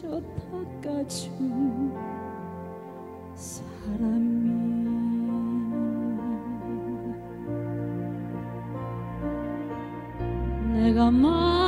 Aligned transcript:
닦아준 0.00 1.92
사람이 3.34 4.50
내가 10.72 11.10
막 11.10 11.59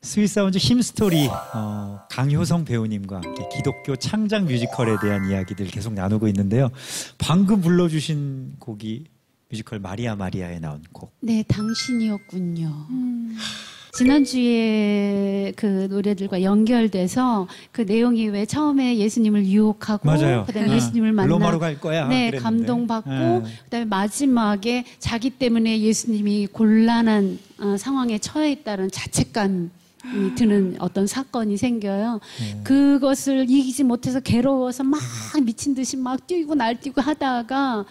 Sweet 0.00 0.26
Sounds 0.26 0.58
Hymnstory 0.58 1.28
어, 1.54 2.00
강효성 2.08 2.64
배우님과 2.64 3.16
함께 3.16 3.48
기독교 3.52 3.96
창작 3.96 4.44
뮤지컬에 4.44 4.96
대한 5.02 5.28
이야기들 5.28 5.66
계속 5.66 5.92
나누고 5.92 6.28
있는데요. 6.28 6.70
방금 7.18 7.60
불러주신 7.60 8.54
곡이 8.60 9.06
뮤지컬 9.50 9.80
마리아 9.80 10.14
마리아에 10.14 10.60
나온 10.60 10.84
곡. 10.92 11.12
네, 11.20 11.42
당신이었군요. 11.48 12.86
지난주에 13.92 15.52
그 15.56 15.88
노래들과 15.90 16.42
연결돼서 16.42 17.48
그 17.72 17.80
내용이 17.80 18.28
왜 18.28 18.46
처음에 18.46 18.98
예수님을 18.98 19.46
유혹하고 19.46 20.06
맞아요. 20.06 20.44
그다음에 20.46 20.68
네. 20.68 20.76
예수님을 20.76 21.12
만나 21.12 21.28
로마로 21.28 21.58
갈 21.58 21.80
거야. 21.80 22.06
네, 22.06 22.30
그랬는데. 22.30 22.38
감동받고 22.38 23.10
네. 23.10 23.42
그다음에 23.64 23.84
마지막에 23.86 24.84
자기 25.00 25.30
때문에 25.30 25.80
예수님이 25.80 26.46
곤란한 26.46 27.40
어, 27.60 27.76
상황에 27.76 28.18
처해 28.18 28.52
있다는 28.52 28.92
자책감이 28.92 29.70
드는 30.36 30.76
어떤 30.78 31.06
사건이 31.06 31.56
생겨요. 31.56 32.20
네. 32.40 32.60
그것을 32.62 33.50
이기지 33.50 33.84
못해서 33.84 34.20
괴로워서 34.20 34.84
막 34.84 35.00
미친 35.44 35.74
듯이 35.74 35.96
막 35.96 36.26
뛰고 36.26 36.54
날뛰고 36.54 37.00
하다가 37.00 37.84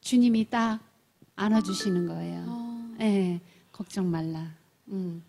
주님이 0.00 0.48
딱 0.50 0.80
안아주시는 1.36 2.06
거예요. 2.06 2.94
네, 2.98 3.40
걱정 3.72 4.10
말라. 4.10 4.52
음, 4.88 5.22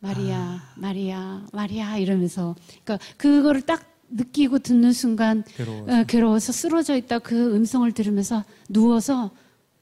마리아, 0.00 0.60
마리아, 0.76 1.44
마리아 1.52 1.98
이러면서 1.98 2.56
그러니까 2.84 3.06
그거를 3.16 3.62
딱 3.62 3.84
느끼고 4.08 4.60
듣는 4.60 4.92
순간 4.92 5.44
괴로워서. 5.56 5.92
어, 5.92 6.04
괴로워서 6.04 6.52
쓰러져 6.52 6.96
있다 6.96 7.18
그 7.18 7.54
음성을 7.54 7.90
들으면서 7.92 8.44
누워서 8.68 9.30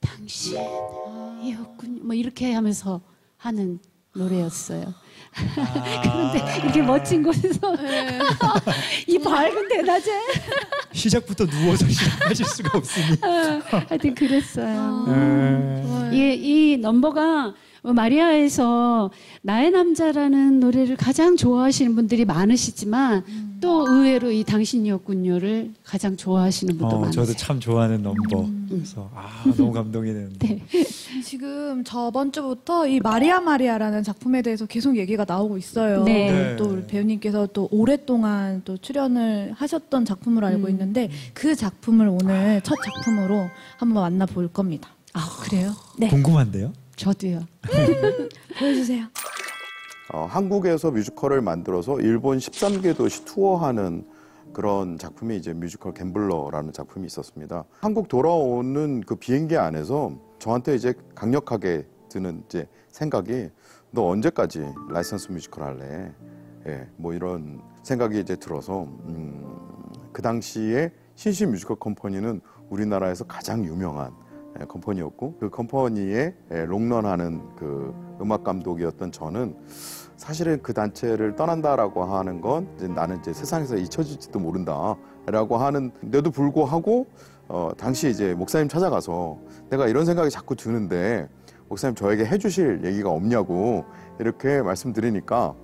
당신이었군요. 0.01 2.05
뭐 2.05 2.15
이렇게 2.15 2.53
하면서 2.53 3.01
하는 3.37 3.79
노래였어요. 4.15 4.95
그런데 6.03 6.59
이렇게 6.63 6.83
멋진 6.83 7.23
곳에서 7.23 7.77
이 9.07 9.19
밝은 9.19 9.69
대낮에 9.69 10.11
시작부터 10.93 11.47
누워서 11.47 11.87
시작하실 11.89 12.47
수가 12.47 12.79
없으니. 12.79 13.19
어, 13.23 13.61
하여튼 13.89 14.15
그랬어요. 14.15 15.07
네. 15.09 16.11
이, 16.13 16.73
이 16.73 16.77
넘버가 16.77 17.55
마리아에서 17.93 19.11
나의 19.43 19.71
남자라는 19.71 20.61
노래를 20.61 20.97
가장 20.97 21.37
좋아하시는 21.37 21.95
분들이 21.95 22.25
많으시지만 22.25 23.25
또 23.61 23.87
의외로 23.89 24.31
이 24.31 24.45
당신이었군요를 24.45 25.73
가장 25.85 26.17
좋아하시는 26.17 26.77
분도 26.77 26.97
어, 26.97 27.01
많으세요. 27.01 27.25
저도 27.25 27.37
참 27.37 27.61
좋아하는 27.61 28.03
넘버. 28.03 28.49
그래서 28.69 29.11
아 29.15 29.43
너무 29.57 29.73
감동이 29.73 30.13
되는데. 30.13 30.49
네. 30.49 30.85
지금 31.25 31.83
저번 31.85 32.33
주부터 32.33 32.87
이 32.87 33.01
마리아 33.01 33.41
마리아라는 33.41 34.03
작품에 34.03 34.43
대해서 34.43 34.67
계속 34.67 34.97
얘기가 34.97 35.25
나오고 35.27 35.57
있어요. 35.59 36.05
네. 36.05 36.31
네. 36.31 36.57
또 36.57 36.65
우리 36.65 36.87
배우님께서 36.87 37.49
또 37.53 37.69
오랫동안 37.71 38.63
또 38.65 38.77
출연을 38.77 39.53
하셨던 39.57 40.05
작품으로 40.05 40.47
알고 40.47 40.67
음. 40.67 40.71
있는데 40.71 41.11
그 41.33 41.55
작품을 41.55 42.09
오늘 42.09 42.61
첫 42.63 42.77
작품으로 42.85 43.49
한번 43.79 44.03
만나볼 44.03 44.49
겁니다. 44.49 44.91
아 45.15 45.27
그래요? 45.43 45.73
네. 45.99 46.09
궁금한데요? 46.09 46.73
저도요. 46.97 47.41
보여주세요. 48.59 49.07
어, 50.13 50.27
한국에서 50.27 50.91
뮤지컬을 50.91 51.41
만들어서 51.41 52.01
일본 52.01 52.39
13개 52.39 52.97
도시 52.97 53.25
투어하는 53.25 54.07
그런 54.53 54.99
작품이 54.99 55.37
이제 55.37 55.53
뮤지컬 55.53 55.93
갬블러라는 55.95 56.73
작품이 56.73 57.07
있었습니다. 57.07 57.65
한국 57.81 58.09
돌아오는 58.09 59.01
그 59.01 59.17
비행기 59.17 59.57
안에서 59.57 60.13
저한테 60.39 60.77
이제 60.77 60.95
강력하게 61.15 61.87
드는 62.09 62.45
이제 62.47 62.69
생각이 62.89 63.51
너 63.91 64.07
언제까지 64.09 64.65
라이선스 64.91 65.33
뮤지컬 65.33 65.65
할래? 65.65 66.13
예, 66.67 66.89
뭐 66.97 67.13
이런 67.13 67.61
생각이 67.83 68.21
이제 68.21 68.37
들어서 68.37 68.85
음, 68.85 69.45
그 70.13 70.23
당시에 70.23 70.93
신시 71.17 71.51
뮤지컬 71.51 71.77
컴퍼니는 71.79 72.41
우리나라에서 72.71 73.25
가장 73.25 73.65
유명한 73.65 74.13
예, 74.13 74.24
company였고 74.69 75.37
그 75.41 75.51
company에 75.51 76.35
예, 76.53 76.65
롱런하는 76.65 77.57
그 77.57 77.95
음악 78.21 78.45
감독이었던 78.45 79.13
저는 79.13 79.57
사실은 80.17 80.61
그 80.63 80.73
단체를 80.73 81.35
떠난다라고 81.35 82.05
하는 82.05 82.41
건 82.41 82.69
이제 82.77 82.89
나는 82.89 83.19
이제 83.19 83.33
세상에서 83.33 83.77
잊혀질지도 83.77 84.39
모른다라고 84.39 85.57
하는데도 85.57 86.31
불구하고 86.31 87.07
어 87.49 87.71
당시 87.77 88.09
이제 88.11 88.35
목사님 88.35 88.69
찾아가서 88.69 89.39
내가 89.71 89.89
이런 89.89 90.07
생각이 90.07 90.31
자꾸 90.31 90.55
드는데 90.55 91.29
목사님 91.69 91.95
저에게 91.95 92.25
해주실 92.25 92.85
얘기가 92.85 93.11
없냐고 93.11 93.85
이렇게 94.19 94.63
말씀드리니까 94.63 95.55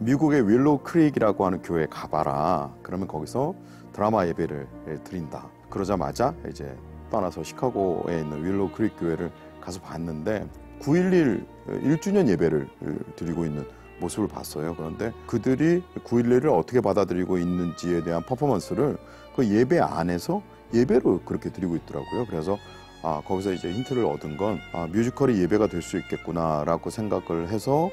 미국의 0.00 0.48
윌로우 0.48 0.78
크릭이라고 0.78 1.44
하는 1.44 1.62
교회 1.62 1.86
가봐라. 1.86 2.74
그러면 2.82 3.06
거기서 3.06 3.54
드라마 3.92 4.26
예배를 4.26 4.66
드린다. 5.04 5.48
그러자마자 5.68 6.34
이제 6.48 6.76
떠나서 7.10 7.42
시카고에 7.42 8.20
있는 8.20 8.44
윌로우 8.44 8.70
크릭 8.70 8.98
교회를 8.98 9.30
가서 9.60 9.80
봤는데 9.80 10.46
9.11 10.80 11.44
1주년 11.84 12.28
예배를 12.28 12.68
드리고 13.16 13.44
있는 13.44 13.66
모습을 14.00 14.28
봤어요. 14.28 14.74
그런데 14.76 15.12
그들이 15.26 15.82
9.11을 16.04 16.56
어떻게 16.58 16.80
받아들이고 16.80 17.36
있는지에 17.38 18.02
대한 18.02 18.22
퍼포먼스를 18.24 18.96
그 19.36 19.46
예배 19.46 19.78
안에서 19.78 20.42
예배로 20.72 21.20
그렇게 21.24 21.50
드리고 21.50 21.76
있더라고요. 21.76 22.26
그래서 22.26 22.56
아, 23.02 23.22
거기서 23.26 23.52
이제 23.52 23.70
힌트를 23.70 24.04
얻은 24.04 24.36
건 24.36 24.58
아, 24.72 24.86
뮤지컬이 24.86 25.40
예배가 25.42 25.66
될 25.68 25.82
수 25.82 25.98
있겠구나라고 25.98 26.90
생각을 26.90 27.48
해서 27.48 27.90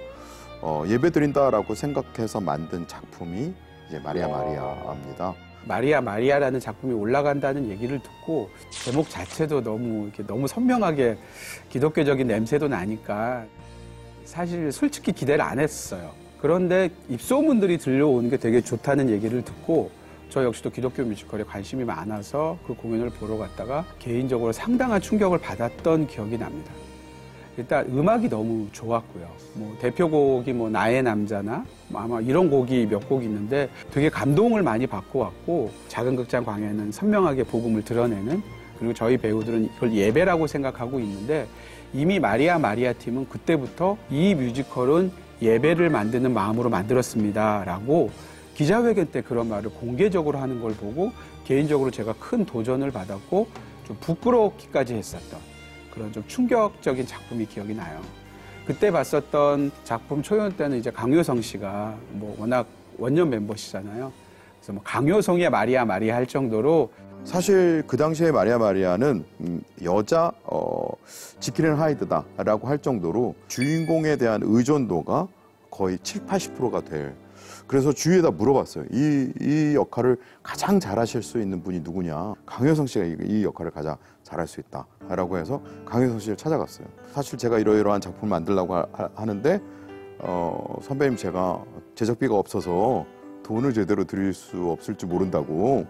어, 0.61 0.83
예배 0.87 1.11
드린다라고 1.11 1.75
생각해서 1.75 2.39
만든 2.41 2.87
작품이 2.87 3.53
이제 3.87 3.99
마리아 3.99 4.27
마리아입니다. 4.27 5.33
마리아 5.67 6.01
마리아라는 6.01 6.59
작품이 6.59 6.93
올라간다는 6.93 7.69
얘기를 7.69 7.99
듣고 7.99 8.49
제목 8.69 9.09
자체도 9.09 9.61
너무 9.61 10.05
이렇게 10.05 10.25
너무 10.25 10.47
선명하게 10.47 11.17
기독교적인 11.69 12.27
냄새도 12.27 12.67
나니까 12.67 13.45
사실 14.25 14.71
솔직히 14.71 15.11
기대를 15.11 15.41
안 15.41 15.59
했어요. 15.59 16.11
그런데 16.39 16.89
입소문들이 17.09 17.77
들려오는 17.77 18.29
게 18.29 18.37
되게 18.37 18.61
좋다는 18.61 19.09
얘기를 19.09 19.41
듣고 19.43 19.91
저 20.29 20.43
역시도 20.43 20.71
기독교 20.71 21.03
뮤지컬에 21.03 21.43
관심이 21.43 21.83
많아서 21.83 22.57
그 22.67 22.73
공연을 22.73 23.09
보러 23.11 23.37
갔다가 23.37 23.85
개인적으로 23.99 24.51
상당한 24.51 25.01
충격을 25.01 25.39
받았던 25.39 26.07
기억이 26.07 26.37
납니다. 26.37 26.71
일단 27.57 27.87
음악이 27.87 28.29
너무 28.29 28.67
좋았고요. 28.71 29.27
뭐 29.55 29.75
대표곡이 29.81 30.53
뭐 30.53 30.69
나의 30.69 31.01
남자나 31.01 31.65
뭐 31.87 32.01
아마 32.01 32.21
이런 32.21 32.49
곡이 32.51 32.85
몇 32.85 33.07
곡 33.09 33.23
있는데 33.23 33.69
되게 33.91 34.09
감동을 34.09 34.61
많이 34.61 34.85
받고 34.85 35.19
왔고 35.19 35.71
작은 35.87 36.15
극장 36.15 36.45
광에는 36.45 36.91
선명하게 36.91 37.43
복음을 37.43 37.83
드러내는 37.83 38.43
그리고 38.77 38.93
저희 38.93 39.17
배우들은 39.17 39.65
이걸 39.75 39.93
예배라고 39.93 40.45
생각하고 40.45 40.99
있는데 40.99 41.47
이미 41.93 42.19
마리아 42.19 42.59
마리아 42.59 42.93
팀은 42.93 43.27
그때부터 43.29 43.97
이 44.11 44.35
뮤지컬은 44.35 45.11
예배를 45.41 45.89
만드는 45.89 46.33
마음으로 46.33 46.69
만들었습니다라고 46.69 48.11
기자회견 48.55 49.07
때 49.07 49.21
그런 49.21 49.49
말을 49.49 49.71
공개적으로 49.71 50.37
하는 50.37 50.61
걸 50.61 50.73
보고 50.73 51.11
개인적으로 51.45 51.89
제가 51.89 52.13
큰 52.19 52.45
도전을 52.45 52.91
받았고 52.91 53.47
좀 53.87 53.97
부끄럽기까지 53.99 54.93
했었던 54.95 55.39
그런 55.97 56.11
좀 56.11 56.23
충격적인 56.27 57.07
작품이 57.07 57.47
기억이 57.47 57.73
나요. 57.73 57.99
그때 58.65 58.91
봤었던 58.91 59.71
작품 59.83 60.21
초연 60.21 60.55
때는 60.55 60.77
이제 60.77 60.91
강효성 60.91 61.41
씨가 61.41 61.95
뭐 62.11 62.35
워낙 62.39 62.67
원년 62.97 63.29
멤버시잖아요. 63.29 64.11
그래서 64.59 64.73
뭐 64.73 64.81
강효성의 64.83 65.49
마리아 65.49 65.85
마리아 65.85 66.15
할 66.15 66.27
정도로 66.27 66.91
사실 67.23 67.83
그 67.87 67.97
당시에 67.97 68.31
마리아 68.31 68.57
마리아는 68.57 69.25
음, 69.41 69.61
여자 69.83 70.31
어, 70.43 70.87
지킬앤 71.39 71.73
하이드다라고 71.75 72.67
할 72.67 72.77
정도로 72.77 73.35
주인공에 73.47 74.17
대한 74.17 74.41
의존도가 74.43 75.27
거의 75.71 75.97
7, 76.03 76.25
80%가 76.25 76.81
될 76.81 77.15
그래서 77.67 77.91
주위에다 77.91 78.31
물어봤어요. 78.31 78.85
이, 78.91 79.31
이 79.39 79.75
역할을 79.75 80.17
가장 80.43 80.79
잘하실 80.79 81.23
수 81.23 81.39
있는 81.39 81.63
분이 81.63 81.81
누구냐. 81.81 82.33
강효성 82.45 82.87
씨가 82.87 83.05
이, 83.05 83.17
이 83.23 83.43
역할을 83.43 83.71
가장 83.71 83.97
잘할 84.23 84.47
수 84.47 84.59
있다. 84.59 84.85
라고 85.09 85.37
해서 85.37 85.61
강효성 85.85 86.19
씨를 86.19 86.37
찾아갔어요. 86.37 86.87
사실 87.13 87.37
제가 87.37 87.59
이러이러한 87.59 88.01
작품을 88.01 88.29
만들려고 88.29 88.75
하, 88.75 88.87
하는데, 89.15 89.61
어, 90.19 90.77
선배님 90.81 91.17
제가 91.17 91.63
제작비가 91.95 92.35
없어서 92.35 93.05
돈을 93.43 93.73
제대로 93.73 94.03
드릴 94.03 94.33
수 94.33 94.69
없을지 94.69 95.05
모른다고 95.05 95.85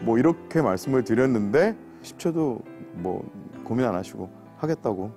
뭐 0.00 0.18
이렇게 0.18 0.62
말씀을 0.62 1.04
드렸는데 1.04 1.76
10초도 2.02 2.62
뭐 2.94 3.28
고민 3.64 3.84
안 3.84 3.94
하시고 3.94 4.30
하겠다고 4.56 5.10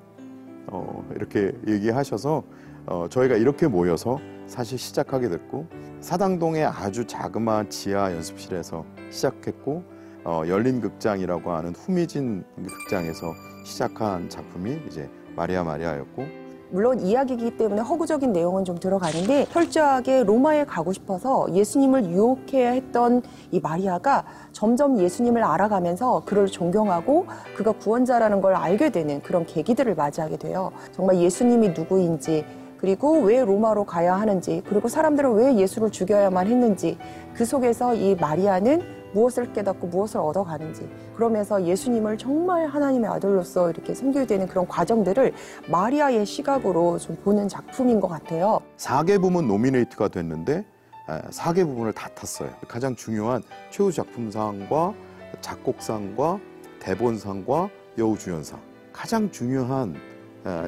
어, 0.68 1.08
이렇게 1.16 1.54
얘기하셔서 1.68 2.44
어, 2.88 3.08
저희가 3.10 3.36
이렇게 3.36 3.68
모여서 3.68 4.20
사실 4.48 4.78
시작하게 4.78 5.30
됐고 5.30 5.66
사당동의 6.02 6.66
아주 6.66 7.06
자그마한 7.06 7.70
지하 7.70 8.12
연습실에서 8.12 8.86
시작했고 9.10 9.84
어, 10.24 10.44
열린 10.48 10.82
극장이라고 10.82 11.52
하는 11.52 11.74
후미진 11.76 12.44
극장에서 12.56 13.34
시작한 13.64 14.30
작품이 14.30 14.82
이제 14.88 15.10
마리아 15.36 15.64
마리아였고 15.64 16.46
물론 16.72 17.00
이야기이기 17.00 17.58
때문에 17.58 17.82
허구적인 17.82 18.34
내용은 18.34 18.66
좀 18.66 18.78
들어가는데 18.78 19.46
철저하게 19.52 20.24
로마에 20.24 20.66
가고 20.66 20.94
싶어서 20.94 21.48
예수님을 21.54 22.06
유혹해야 22.10 22.72
했던 22.72 23.22
이 23.52 23.60
마리아가 23.60 24.26
점점 24.52 25.00
예수님을 25.00 25.44
알아가면서 25.44 26.24
그를 26.26 26.48
존경하고 26.48 27.28
그가 27.56 27.72
구원자라는 27.72 28.42
걸 28.42 28.56
알게 28.56 28.90
되는 28.90 29.22
그런 29.22 29.46
계기들을 29.46 29.96
맞이하게 29.96 30.38
돼요. 30.38 30.72
정말 30.92 31.18
예수님이 31.18 31.70
누구인지 31.70 32.46
그리고 32.86 33.20
왜 33.22 33.44
로마로 33.44 33.84
가야 33.86 34.14
하는지 34.14 34.62
그리고 34.70 34.88
사람들은 34.88 35.34
왜 35.34 35.56
예수를 35.56 35.90
죽여야만 35.90 36.46
했는지 36.46 37.00
그 37.34 37.44
속에서 37.44 37.96
이 37.96 38.14
마리아는 38.14 38.80
무엇을 39.16 39.54
깨닫고 39.54 39.88
무엇을 39.88 40.20
얻어가는지 40.20 40.88
그러면서 41.16 41.66
예수님을 41.66 42.20
정말 42.20 42.68
하나님의 42.68 43.10
아들로서 43.10 43.72
이렇게 43.72 43.96
섬기게 43.96 44.28
되는 44.28 44.46
그런 44.46 44.68
과정들을 44.68 45.34
마리아의 45.68 46.28
시각으로 46.28 47.00
좀 47.00 47.16
보는 47.24 47.48
작품인 47.48 48.00
것 48.00 48.08
같아요. 48.08 48.60
4개 48.78 49.20
부문 49.20 49.48
노미네이트가 49.48 50.10
됐는데 50.10 50.64
4개 51.08 51.66
부분을 51.66 51.92
다 51.92 52.08
탔어요. 52.14 52.52
가장 52.68 52.96
중요한 52.96 53.42
최우 53.72 53.92
작품상과 53.92 54.94
작곡상과 55.42 56.40
대본상과 56.82 57.70
여우주연상 57.98 58.60
가장 58.94 59.32
중요한 59.32 59.96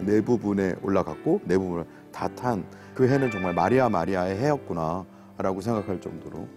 네 0.04 0.22
부분에 0.22 0.74
올라갔고 0.82 1.42
네 1.44 1.56
부분을 1.56 1.86
다 2.18 2.28
탄 2.30 2.66
그 2.96 3.08
해는 3.08 3.30
정말 3.30 3.54
마리아 3.54 3.90
마리아의 3.90 4.38
해였구나라고 4.38 5.62
생각할 5.62 6.02
정도로 6.02 6.48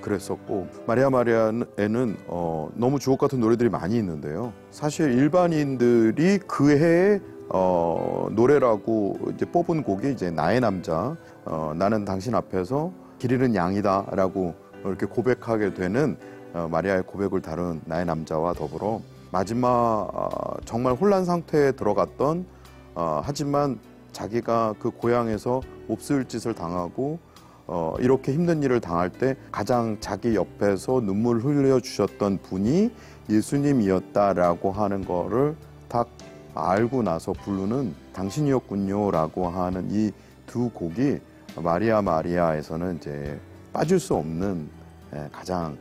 그랬었고 0.00 0.68
마리아 0.86 1.10
마리아에는 1.10 2.16
어, 2.28 2.70
너무 2.74 3.00
주옥 3.00 3.18
같은 3.18 3.40
노래들이 3.40 3.70
많이 3.70 3.96
있는데요. 3.96 4.52
사실 4.70 5.10
일반인들이 5.10 6.38
그 6.46 6.70
해에 6.70 7.20
어, 7.48 8.28
노래라고 8.30 9.32
이제 9.34 9.44
뽑은 9.46 9.82
곡이 9.82 10.12
이제 10.12 10.30
나의 10.30 10.60
남자, 10.60 11.16
어, 11.44 11.72
나는 11.74 12.04
당신 12.04 12.36
앞에서 12.36 12.92
길 13.18 13.32
잃은 13.32 13.56
양이다라고 13.56 14.54
이렇게 14.84 15.06
고백하게 15.06 15.74
되는 15.74 16.16
어, 16.52 16.68
마리아의 16.70 17.02
고백을 17.02 17.42
다룬 17.42 17.80
나의 17.84 18.06
남자와 18.06 18.52
더불어 18.52 19.00
마지막 19.32 19.68
어, 19.68 20.56
정말 20.64 20.94
혼란 20.94 21.24
상태에 21.24 21.72
들어갔던 21.72 22.46
어, 22.94 23.20
하지만 23.24 23.80
자기가 24.12 24.74
그 24.78 24.90
고향에서 24.90 25.62
몹쓸 25.88 26.26
짓을 26.26 26.54
당하고 26.54 27.18
어, 27.66 27.94
이렇게 28.00 28.32
힘든 28.32 28.62
일을 28.62 28.80
당할 28.80 29.10
때 29.10 29.36
가장 29.52 29.96
자기 30.00 30.34
옆에서 30.34 31.00
눈물 31.00 31.38
흘려 31.38 31.80
주셨던 31.80 32.38
분이 32.42 32.90
예수님이었다라고 33.28 34.72
하는 34.72 35.04
거를 35.04 35.54
딱 35.88 36.08
알고 36.54 37.02
나서 37.02 37.32
부르는 37.32 37.94
당신이었군요라고 38.12 39.48
하는 39.48 39.88
이 39.90 40.10
두 40.50 40.68
곡이 40.70 41.20
마리아 41.62 42.02
마리아에서는 42.02 42.96
이제 42.96 43.38
빠질 43.72 44.00
수 44.00 44.16
없는 44.16 44.68
예, 45.14 45.28
가장 45.30 45.78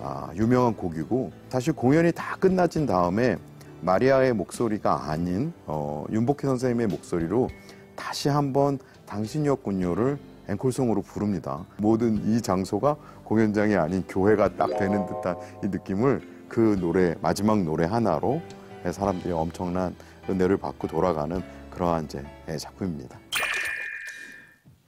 아, 0.00 0.30
유명한 0.36 0.76
곡이고 0.76 1.32
사실 1.48 1.72
공연이 1.72 2.12
다 2.12 2.36
끝나진 2.38 2.86
다음에 2.86 3.36
마리아의 3.84 4.32
목소리가 4.32 5.10
아닌 5.10 5.52
어, 5.66 6.04
윤복희 6.10 6.42
선생님의 6.42 6.86
목소리로 6.88 7.50
다시 7.94 8.28
한번 8.28 8.78
당신이었군요를 9.06 10.18
앵콜송으로 10.48 11.02
부릅니다. 11.02 11.64
모든 11.78 12.16
이 12.26 12.40
장소가 12.40 12.96
공연장이 13.24 13.74
아닌 13.76 14.02
교회가 14.06 14.56
딱 14.56 14.76
되는 14.78 15.06
듯한 15.06 15.36
이 15.62 15.68
느낌을 15.68 16.46
그 16.48 16.76
노래 16.80 17.14
마지막 17.20 17.62
노래 17.62 17.84
하나로 17.84 18.42
사람들이 18.90 19.32
엄청난 19.32 19.94
은혜를 20.28 20.56
받고 20.56 20.88
돌아가는 20.88 21.42
그러한 21.70 22.04
이제 22.04 22.24
작품입니다. 22.58 23.18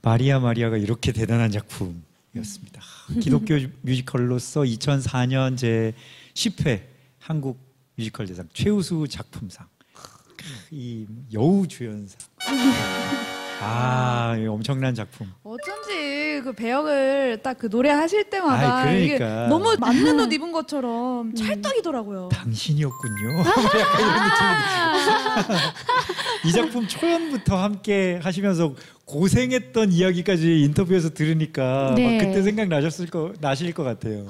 마리아 0.01 0.39
마리아가 0.39 0.77
이렇게 0.77 1.11
대단한 1.11 1.51
작품이 1.51 1.95
작품이었습니다. 2.37 2.81
기독교 3.21 3.55
뮤지컬로서 3.81 4.61
2004년 4.61 5.57
제 5.57 5.93
10회 6.33 6.81
한국 7.19 7.66
뮤지컬 7.97 8.27
대상 8.27 8.47
최우수 8.53 9.07
작품상 9.09 9.65
이 10.71 11.05
여우 11.33 11.67
주연상 11.67 12.17
아, 13.59 14.37
이 14.37 14.45
엄청난 14.45 14.93
작품. 14.93 15.33
어쩐지 15.43 16.41
그 16.43 16.53
배역을 16.53 17.39
딱 17.41 17.57
그 17.57 17.67
노래 17.69 17.89
하실 17.89 18.29
때마다 18.29 18.75
아이, 18.77 19.05
이게 19.05 19.17
그러니까. 19.17 19.47
너무 19.47 19.75
맞는 19.79 20.19
옷 20.19 20.31
입은 20.31 20.51
것처럼 20.51 21.33
찰떡이더라고요. 21.33 22.29
당신이었군요. 22.31 23.39
약간 23.79 23.99
이런 23.99 24.13
느낌이 25.49 26.49
이 26.49 26.51
작품 26.51 26.87
초연부터 26.87 27.57
함께 27.57 28.19
하시면서 28.21 28.75
고생했던 29.05 29.91
이야기까지 29.91 30.61
인터뷰에서 30.61 31.09
들으니까 31.15 31.93
네. 31.95 32.19
막 32.19 32.25
그때 32.27 32.43
생각 32.43 32.67
나셨을 32.67 33.07
거 33.07 33.33
나실 33.41 33.73
것 33.73 33.81
같아요. 33.81 34.27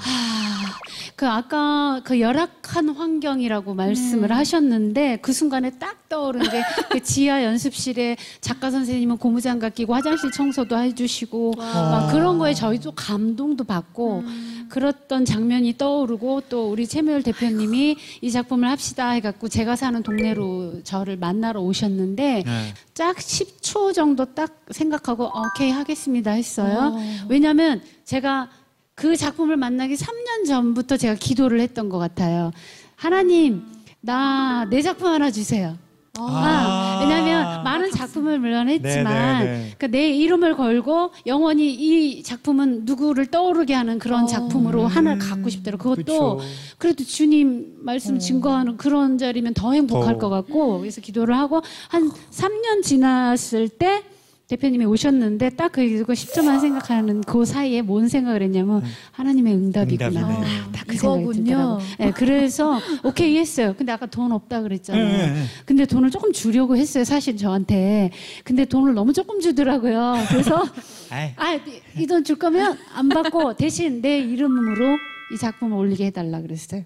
그 1.17 1.27
아까 1.27 1.99
그 2.03 2.19
열악한 2.19 2.89
환경이라고 2.89 3.73
말씀을 3.73 4.31
하셨는데 4.31 5.17
그 5.23 5.33
순간에 5.33 5.71
딱 5.71 6.07
떠오른 6.09 6.43
게 6.43 6.61
그 6.91 7.01
지하 7.01 7.43
연습실에 7.43 8.17
작가 8.39 8.69
선생님은 8.69 9.17
고무장갑 9.17 9.73
끼고 9.73 9.95
화장실 9.95 10.31
청소도 10.31 10.77
해주시고 10.77 11.53
막 11.57 12.11
그런 12.11 12.37
거에 12.37 12.53
저희도 12.53 12.91
감동도 12.91 13.63
받고 13.63 14.25
그랬던 14.69 15.25
장면이 15.25 15.79
떠오르고 15.79 16.41
또 16.49 16.69
우리 16.69 16.85
최미열 16.85 17.23
대표님이 17.23 17.97
이 18.21 18.31
작품을 18.31 18.69
합시다 18.69 19.09
해갖고 19.09 19.49
제가 19.49 19.75
사는 19.75 20.03
동네로 20.03 20.83
저를 20.83 21.17
만나러 21.17 21.61
오셨는데 21.61 22.43
네. 22.45 22.73
딱 22.93 23.17
10초 23.17 23.95
정도 23.95 24.23
딱 24.35 24.55
생각하고 24.69 25.31
오케이 25.35 25.71
하겠습니다 25.71 26.29
했어요. 26.29 26.95
왜냐하면 27.27 27.81
제가 28.05 28.49
그 28.97 29.15
작품을 29.15 29.57
만나기 29.57 29.93
3년 29.93 30.47
전부터 30.47 30.97
제가 30.97 31.13
기도를 31.13 31.59
했던 31.59 31.87
것 31.87 31.99
같아요. 31.99 32.51
하나님, 32.95 33.61
나 34.01 34.65
내 34.71 34.81
작품 34.81 35.07
하나 35.09 35.29
주세요. 35.29 35.77
아, 36.19 36.97
왜냐하면 37.03 37.63
많은 37.63 37.91
작품을 37.91 38.39
물론 38.39 38.69
했지만 38.69 39.43
네, 39.43 39.45
네, 39.45 39.51
네. 39.51 39.73
그러니까 39.77 39.87
내 39.95 40.09
이름을 40.09 40.57
걸고 40.57 41.11
영원히 41.27 41.71
이 41.71 42.23
작품은 42.23 42.85
누구를 42.85 43.27
떠오르게 43.27 43.75
하는 43.75 43.99
그런 43.99 44.25
작품으로 44.25 44.87
하나를 44.87 45.19
갖고 45.19 45.47
싶더라고. 45.51 45.83
그것도 45.83 46.37
그쵸. 46.37 46.39
그래도 46.79 47.03
주님 47.03 47.75
말씀 47.81 48.17
증거하는 48.17 48.77
그런 48.77 49.19
자리면 49.19 49.53
더 49.53 49.73
행복할 49.73 50.13
더. 50.15 50.19
것 50.21 50.29
같고 50.29 50.79
그래서 50.79 51.01
기도를 51.01 51.37
하고 51.37 51.61
한 51.89 52.09
3년 52.31 52.81
지났을 52.81 53.69
때 53.69 54.01
대표님이 54.47 54.85
오셨는데 54.85 55.51
딱그 55.51 55.81
10초만 55.81 56.61
생각하는 56.61 57.21
그 57.21 57.43
사이에 57.43 57.81
뭔 57.81 58.07
생각을 58.07 58.41
했냐면 58.41 58.81
하나님의 59.11 59.53
응답이구나. 59.53 60.07
응답이네. 60.07 60.71
딱그 60.71 60.95
생각이 60.97 61.21
이거군요. 61.21 61.33
들더라고요. 61.43 61.79
네, 61.99 62.11
그래서 62.11 62.79
오케이 63.03 63.37
했어요. 63.37 63.75
근데 63.77 63.91
아까 63.91 64.05
돈 64.05 64.31
없다 64.31 64.61
그랬잖아요. 64.61 65.05
네, 65.05 65.31
네. 65.33 65.43
근데 65.65 65.85
돈을 65.85 66.11
조금 66.11 66.31
주려고 66.31 66.77
했어요. 66.77 67.03
사실 67.03 67.35
저한테. 67.35 68.11
근데 68.45 68.63
돈을 68.63 68.93
너무 68.93 69.11
조금 69.11 69.41
주더라고요. 69.41 70.15
그래서 70.29 70.63
아이, 71.11 71.31
아, 71.35 71.59
이돈줄 71.97 72.37
거면 72.37 72.77
안 72.95 73.09
받고 73.09 73.55
대신 73.55 74.01
내 74.01 74.19
이름으로 74.19 74.95
이 75.33 75.37
작품을 75.37 75.77
올리게 75.77 76.05
해달라 76.05 76.39
그랬어요. 76.41 76.83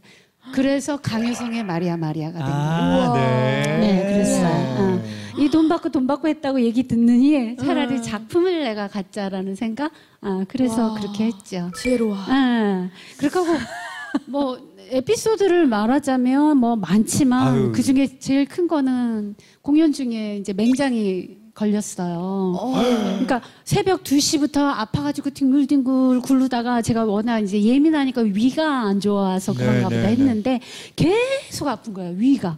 그래서 0.53 0.97
강효성의 0.97 1.63
마리아 1.63 1.97
마리아가 1.97 2.39
된 2.39 2.47
거예요. 2.47 2.55
아, 2.55 3.13
네. 3.15 3.77
네, 3.79 4.11
그랬어요. 4.11 4.75
어. 4.79 5.01
이돈 5.39 5.69
받고 5.69 5.89
돈 5.89 6.07
받고 6.07 6.27
했다고 6.27 6.61
얘기 6.61 6.87
듣느니 6.87 7.55
차라리 7.57 8.01
작품을 8.01 8.63
내가 8.63 8.87
갖자라는 8.87 9.55
생각? 9.55 9.91
아, 10.21 10.43
그래서 10.47 10.89
와. 10.89 10.99
그렇게 10.99 11.25
했죠. 11.25 11.71
지혜로워. 11.77 12.15
아, 12.17 12.89
그렇게 13.17 13.39
하고 13.39 13.57
뭐 14.27 14.59
에피소드를 14.89 15.67
말하자면 15.67 16.57
뭐 16.57 16.75
많지만. 16.75 17.71
그 17.71 17.81
중에 17.81 18.19
제일 18.19 18.45
큰 18.45 18.67
거는 18.67 19.35
공연 19.61 19.93
중에 19.93 20.37
이제 20.37 20.51
맹장이 20.53 21.40
걸렸어요. 21.53 22.53
그러니까 22.73 23.41
새벽 23.63 24.03
2시부터 24.03 24.57
아파가지고 24.57 25.31
뒹굴뒹굴 25.31 26.21
굴르다가 26.21 26.81
제가 26.81 27.05
워낙 27.05 27.39
이제 27.39 27.61
예민하니까 27.61 28.21
위가 28.21 28.81
안 28.81 28.99
좋아서 28.99 29.53
그런가 29.53 29.89
네, 29.89 29.95
보다 29.95 30.07
네, 30.07 30.11
했는데 30.11 30.59
계속 30.95 31.67
아픈 31.67 31.93
거예요, 31.93 32.15
위가. 32.17 32.57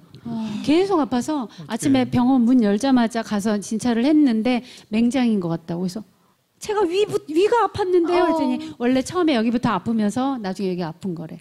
계속 0.63 1.00
아파서 1.01 1.50
아침에 1.67 2.05
병원 2.05 2.43
문 2.43 2.63
열자마자 2.63 3.21
가서 3.23 3.59
진찰을 3.59 4.05
했는데 4.05 4.63
맹장인 4.89 5.39
것 5.41 5.50
같다고 5.50 5.81
그래서 5.81 6.01
제가 6.63 6.82
위, 6.84 7.05
위가 7.27 7.67
아팠는데요. 7.67 8.25
그랬더니 8.25 8.74
원래 8.77 9.01
처음에 9.01 9.36
여기부터 9.36 9.70
아프면서 9.70 10.38
나중에 10.38 10.70
여기 10.72 10.82
아픈 10.82 11.13
거래. 11.13 11.39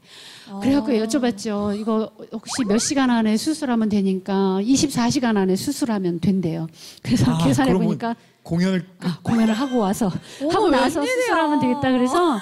그래갖고 0.61 0.91
여쭤봤죠. 0.93 1.79
이거 1.79 2.11
혹시 2.33 2.65
몇 2.67 2.79
시간 2.79 3.09
안에 3.09 3.37
수술하면 3.37 3.89
되니까 3.89 4.59
24시간 4.61 5.37
안에 5.37 5.55
수술하면 5.55 6.19
된대요. 6.19 6.67
그래서 7.05 7.31
아, 7.31 7.39
계산해 7.45 7.73
보니까 7.73 8.17
공연을 8.43 8.85
아, 8.99 9.19
공연을 9.23 9.55
하고 9.55 9.79
와서 9.79 10.11
하고 10.51 10.69
나서 10.71 10.99
웬일이야. 11.01 11.23
수술하면 11.23 11.61
되겠다 11.61 11.93
그래서 11.93 12.39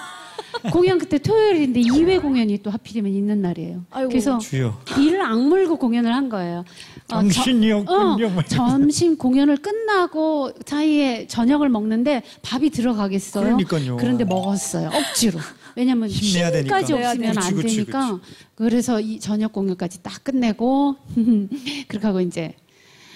공연 0.73 0.99
그때 0.99 1.19
토요일인데 1.19 1.80
2회 1.83 2.21
공연이 2.21 2.59
또 2.62 2.71
하필이면 2.71 3.12
있는 3.12 3.40
날이에요. 3.42 3.85
아이고. 3.90 4.09
그래서 4.11 4.38
주여. 4.38 4.78
이를 4.99 5.23
악물고 5.23 5.76
공연을 5.76 6.14
한 6.14 6.28
거예요. 6.28 6.59
어, 6.61 6.64
저- 7.09 7.16
당신이었군요. 7.16 8.26
어, 8.26 8.42
점심 8.49 9.16
공연을 9.16 9.59
끝나고 9.59 10.52
사이에 10.66 11.26
저녁을 11.26 11.69
먹는데 11.69 12.23
밥이 12.42 12.71
들어가겠어요. 12.71 13.45
그러니까요. 13.45 13.97
그런데 13.97 14.25
먹었어요. 14.25 14.88
억지로. 14.92 15.38
왜냐면 15.76 16.09
힘내야 16.09 16.50
되니까. 16.50 16.78
힘까지 16.80 16.92
없으면 16.95 17.35
그치, 17.35 17.47
안 17.49 17.54
그치, 17.57 17.76
되니까. 17.76 18.21
그래서 18.57 19.00
이 19.00 19.21
저녁 19.21 19.52
공연까지 19.52 20.02
딱 20.02 20.23
끝내고 20.25 20.97
그렇게 21.88 22.07
하고 22.07 22.21
이제 22.21 22.54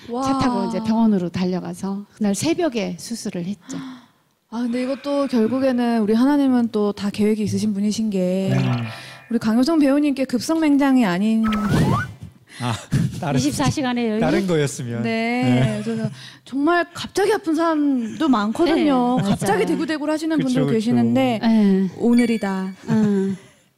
와. 0.08 0.22
차 0.22 0.38
타고 0.38 0.68
이제 0.68 0.78
병원으로 0.84 1.30
달려가서 1.30 2.06
그날 2.14 2.34
새벽에 2.34 2.96
수술을 2.98 3.44
했죠. 3.46 3.76
아 4.54 4.58
근데 4.58 4.82
이것도 4.84 5.26
결국에는 5.26 6.00
우리 6.00 6.14
하나님은 6.14 6.68
또 6.68 6.92
다 6.92 7.10
계획이 7.10 7.42
있으신 7.42 7.74
분이신 7.74 8.10
게 8.10 8.50
네. 8.52 8.62
우리 9.28 9.40
강효성 9.40 9.80
배우님께 9.80 10.26
급성맹장이 10.26 11.04
아닌 11.04 11.44
아, 12.62 12.72
다른 13.20 13.40
24시간의 13.40 14.08
여유. 14.10 14.20
다른 14.20 14.46
거였으면. 14.46 15.02
네, 15.02 15.80
그래서 15.82 16.08
정말 16.44 16.86
갑자기 16.94 17.32
아픈 17.32 17.56
사람도 17.56 18.28
많거든요. 18.28 19.16
네. 19.16 19.28
갑자기 19.28 19.66
대구대구를 19.66 20.14
하시는 20.14 20.36
그쵸, 20.36 20.44
분들 20.46 20.62
그쵸. 20.66 20.72
계시는데 20.72 21.40
예. 21.42 21.90
오늘이다. 21.98 22.74
어, 22.86 23.34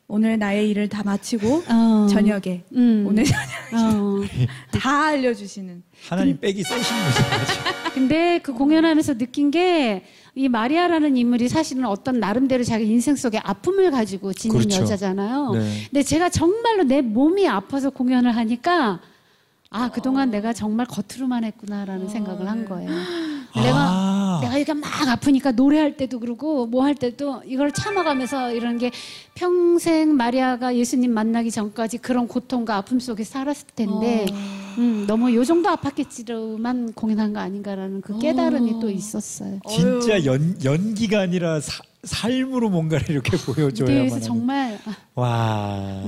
오늘 0.09 0.39
나의 0.39 0.71
일을 0.71 0.89
다 0.89 1.03
마치고 1.05 1.65
어. 1.69 2.07
저녁에 2.09 2.63
음. 2.75 3.05
오늘 3.09 3.25
저녁 3.25 3.43
어. 3.75 4.21
다 4.79 5.07
알려주시는. 5.09 5.83
하나님 6.09 6.39
빼기 6.39 6.63
세신 6.63 6.97
분이죠. 6.97 7.93
근데 7.95 8.39
그 8.43 8.53
공연하면서 8.53 9.19
느낀 9.19 9.51
게 9.51 10.03
이 10.39 10.51
마리아라는 10.51 11.17
인물이 11.17 11.49
사실은 11.49 11.87
어떤 11.87 12.21
나름대로 12.21 12.63
자기 12.63 12.85
인생 12.87 13.17
속에 13.17 13.39
아픔을 13.39 13.91
가지고 13.91 14.35
지닌 14.35 14.59
그렇죠. 14.59 14.83
여자잖아요. 14.83 15.53
네. 15.55 15.83
근데 15.91 16.03
제가 16.03 16.29
정말로 16.29 16.83
내 16.83 17.01
몸이 17.01 17.49
아파서 17.49 17.89
공연을 17.89 18.37
하니까 18.37 19.01
아 19.71 19.91
그동안 19.91 20.31
내가 20.31 20.53
정말 20.53 20.87
겉으로만 20.87 21.45
했구나라는 21.45 22.09
생각을 22.09 22.49
한 22.49 22.65
거예요. 22.67 22.89
내가 23.55 23.75
아. 23.77 24.39
내가 24.43 24.57
이렇게 24.59 24.75
막 24.75 25.09
아프니까 25.09 25.51
노래할 25.53 25.97
때도 25.97 26.21
그러고 26.21 26.67
뭐 26.67 26.85
할 26.85 26.95
때도 26.95 27.43
이걸 27.47 27.73
참아가면서 27.73 28.53
이런 28.53 28.79
게 28.79 28.91
평생 29.35 30.15
마리아가 30.17 30.77
예수님 30.77 31.13
만나기 31.13 31.51
전까지 31.51 31.99
그런 31.99 32.29
고통과 32.29 32.77
아픔 32.77 33.01
속에 33.01 33.25
살았을 33.25 33.69
텐데 33.75 34.27
음, 34.79 35.05
너무 35.09 35.35
요 35.35 35.45
정도 35.45 35.71
아팠겠지로만 35.71 36.95
공연한 36.95 37.33
거 37.33 37.41
아닌가라는 37.41 38.03
그 38.03 38.19
깨달음이 38.19 38.79
또 38.81 38.89
있었어요. 38.91 39.59
진짜 39.69 40.25
연, 40.27 40.57
연기가 40.65 41.21
아니라 41.21 41.61
사- 41.61 41.83
삶으로 42.05 42.69
뭔가를 42.71 43.11
이렇게 43.11 43.37
보여줘야만 43.37 43.97
그래서 43.97 44.15
하는. 44.17 44.27
정말 44.27 44.79
아, 44.85 44.95
와. 45.15 46.05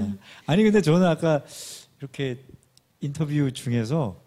아니 0.47 0.63
근데 0.63 0.81
저는 0.81 1.05
아까 1.07 1.43
이렇게 1.99 2.45
인터뷰 3.01 3.51
중에서 3.53 4.21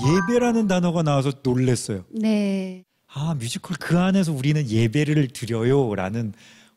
예배라는 0.00 0.68
단어가 0.68 1.02
나와서 1.02 1.32
놀랬어요. 1.42 2.04
네. 2.10 2.84
아 3.12 3.34
뮤지컬 3.34 3.76
그 3.78 3.98
안에서 3.98 4.32
우리는 4.32 4.68
예배를 4.68 5.28
드려요라는 5.28 6.32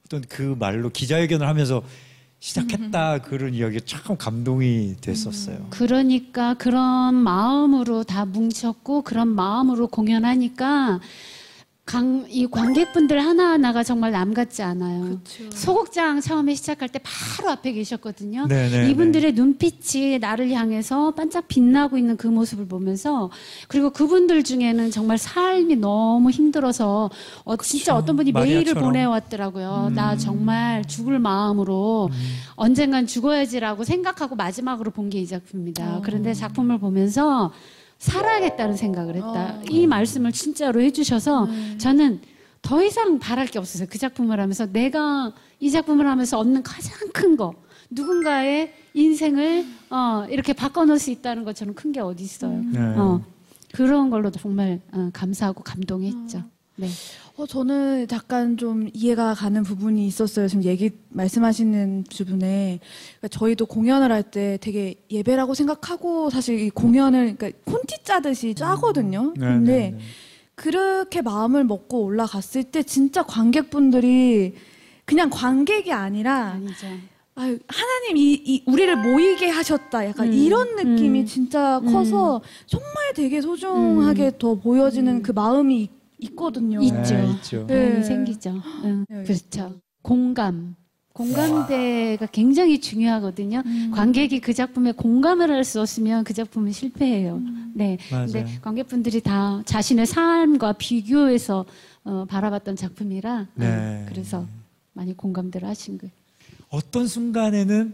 어떤 0.06 0.22
그 0.22 0.56
말로 0.60 0.90
기자회견을 0.90 1.48
하면서 1.48 1.84
시작했다 2.40 3.20
그런 3.20 3.54
이야기가 3.54 3.86
참 3.86 4.18
감동이 4.18 4.96
됐었어요. 5.00 5.68
그러니까 5.70 6.56
그런 6.56 7.16
마음으로 7.16 8.04
다 8.04 8.26
뭉쳤고 8.26 9.04
그런 9.04 9.30
마음으로 9.30 9.88
공연하니까 9.88 11.00
강, 11.86 12.26
이 12.30 12.48
관객분들 12.48 13.20
하나하나가 13.22 13.84
정말 13.84 14.12
남 14.12 14.34
같지 14.34 14.64
않아요. 14.64 15.04
그렇죠. 15.04 15.52
소극장 15.52 16.22
처음에 16.22 16.56
시작할 16.56 16.88
때 16.88 16.98
바로 17.04 17.50
앞에 17.52 17.74
계셨거든요. 17.74 18.48
네네. 18.48 18.90
이분들의 18.90 19.34
눈빛이 19.34 20.18
나를 20.20 20.50
향해서 20.52 21.12
반짝 21.12 21.50
빛나고 21.50 21.98
있는 21.98 22.16
그 22.16 22.28
모습을 22.28 22.68
보면서 22.68 23.30
그리고 23.68 23.90
그분들 23.90 24.44
중에는 24.46 24.92
정말 24.92 25.18
삶이 25.18 25.76
너무 25.76 26.30
힘들어서 26.30 27.10
어, 27.44 27.58
진짜 27.58 27.94
어떤 27.96 28.16
분이 28.16 28.32
메일을 28.32 28.56
마리아처럼. 28.62 28.84
보내왔더라고요. 28.86 29.88
음. 29.90 29.94
나 29.94 30.16
정말 30.16 30.86
죽을 30.86 31.20
마음으로 31.20 32.10
언젠간 32.56 33.08
죽어야지라고 33.08 33.84
생각하고 33.84 34.36
마지막으로 34.36 34.92
본 34.92 35.10
게 35.10 35.20
이 35.20 35.28
작품입니다. 35.28 35.98
어. 35.98 36.02
그런데 36.04 36.34
작품을 36.34 36.80
보면서 36.80 37.52
살아야겠다는 38.04 38.76
생각을 38.76 39.16
했다. 39.16 39.56
어. 39.56 39.62
이 39.70 39.88
말씀을 39.88 40.34
진짜로 40.34 40.82
해주셔서 40.82 41.46
네. 41.46 41.78
저는 41.78 42.20
더 42.62 42.84
이상 42.84 43.18
바랄 43.20 43.48
게 43.48 43.60
없었어요. 43.60 43.88
그 43.90 43.98
작품을 43.98 44.40
하면서 44.40 44.66
내가 44.66 45.34
이 45.60 45.72
작품을 45.72 46.06
하면서 46.08 46.38
얻는 46.38 46.64
가장 46.64 46.94
큰 47.14 47.38
거. 47.38 47.54
누군가의 47.90 48.74
인생을 48.94 49.66
어, 49.90 50.26
이렇게 50.30 50.52
바꿔놓을 50.54 51.00
수 51.00 51.12
있다는 51.12 51.44
것처럼 51.44 51.76
큰게 51.76 52.02
어디 52.02 52.24
있어요. 52.24 52.62
네. 52.72 52.80
어, 52.80 53.24
그런 53.74 54.10
걸로도 54.10 54.40
정말 54.40 54.82
어, 54.92 55.10
감사하고 55.14 55.64
감동했죠. 55.64 56.44
네. 56.76 56.90
어, 57.36 57.48
저는 57.48 58.06
약간 58.12 58.58
좀 58.58 58.90
이해가 58.94 59.34
가는 59.34 59.64
부분이 59.64 60.06
있었어요. 60.06 60.48
지금 60.48 60.64
얘기 60.66 60.92
말씀하시는 61.10 62.04
부분에 62.16 62.80
그러니까 63.20 63.28
저희도 63.30 63.66
공연을 63.66 64.12
할 64.12 64.24
때 64.24 64.58
되게 64.62 64.96
예배라고 65.12 65.54
생각하고 65.56 66.30
사실 66.30 66.60
이 66.60 66.70
공연을 66.70 67.36
그러니까 67.36 67.60
콘티 67.66 68.04
짜듯이 68.04 68.54
짜거든요. 68.54 69.34
네, 69.36 69.46
근데 69.48 69.72
네, 69.72 69.92
네. 69.92 70.00
그렇게 70.56 71.22
마음을 71.22 71.64
먹고 71.64 72.04
올라갔을 72.04 72.64
때 72.66 72.84
진짜 72.84 73.24
관객분들이 73.24 74.54
그냥 75.06 75.30
관객이 75.32 75.92
아니라 75.92 76.52
아니죠. 76.52 76.88
아유, 77.36 77.58
하나님 77.68 78.18
이, 78.18 78.34
이 78.46 78.64
우리를 78.68 78.96
모이게 78.96 79.50
하셨다. 79.50 80.06
약간 80.08 80.28
음, 80.28 80.34
이런 80.34 80.76
느낌이 80.76 81.22
음, 81.22 81.26
진짜 81.26 81.82
커서 81.84 82.42
정말 82.68 83.14
되게 83.16 83.42
소중하게 83.42 84.34
더 84.38 84.54
보여지는 84.54 85.24
그 85.24 85.32
마음이 85.32 85.82
있, 85.82 85.90
있거든요. 86.24 86.82
있죠. 86.82 87.16
네, 87.16 87.32
있죠. 87.32 87.68
네. 87.68 87.90
마음이 87.90 88.04
생기죠. 88.04 88.62
응, 88.84 89.06
네. 89.10 89.24
그렇죠. 89.24 89.76
공감. 90.02 90.76
공감대가 91.14 92.26
굉장히 92.28 92.82
중요하거든요. 92.82 93.62
음. 93.66 93.92
관객이 93.94 94.40
그 94.40 94.52
작품에 94.54 94.94
공감을 94.94 95.52
할 95.52 95.64
수 95.64 95.80
없으면 95.80 96.24
그 96.24 96.34
작품은 96.34 96.72
실패해요. 96.72 97.40
네. 97.76 97.98
맞아요. 98.12 98.26
근데 98.32 98.60
관객분들이 98.62 99.22
다 99.22 99.62
자신의 99.66 100.08
삶과 100.08 100.74
비교해서 100.74 101.66
어, 102.04 102.26
바라봤던 102.28 102.76
작품이라 102.76 103.48
네. 103.56 103.66
음, 103.68 104.06
그래서 104.10 104.46
많이 104.94 105.16
공감대를 105.16 105.68
하신 105.68 106.00
거예요. 106.00 106.12
어떤 106.70 107.06
순간에는 107.08 107.94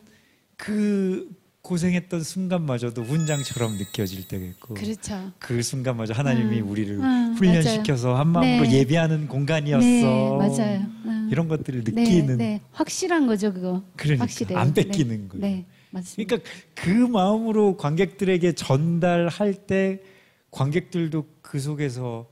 그 0.55 1.29
고생했던 1.69 2.23
순간마저도 2.23 3.03
훈장처럼 3.03 3.77
느껴질 3.77 4.27
때가 4.27 4.43
있고 4.43 4.73
그렇죠. 4.73 5.31
그 5.37 5.61
순간마저 5.61 6.13
하나님이 6.13 6.61
음. 6.61 6.69
우리를 6.69 6.95
음, 6.95 7.35
훈련시켜서 7.37 8.15
한 8.15 8.29
마음으로 8.29 8.63
네. 8.63 8.79
예배하는 8.79 9.27
공간이었어. 9.27 9.85
네, 9.85 10.31
맞아요. 10.35 10.79
음. 11.05 11.29
이런 11.31 11.47
것들을 11.47 11.83
네, 11.83 11.91
느끼는 11.91 12.37
네, 12.39 12.61
확실한 12.71 13.27
거죠, 13.27 13.53
그거. 13.53 13.83
그러니까 13.97 14.23
확실해요. 14.23 14.57
안 14.57 14.73
뺏기는 14.73 15.29
거예요. 15.29 15.41
네, 15.45 15.65
맞습니다. 15.91 16.37
그러니까 16.37 16.51
그 16.73 16.89
마음으로 16.89 17.77
관객들에게 17.77 18.53
전달할 18.53 19.53
때 19.53 20.01
관객들도 20.49 21.23
그 21.43 21.59
속에서 21.59 22.25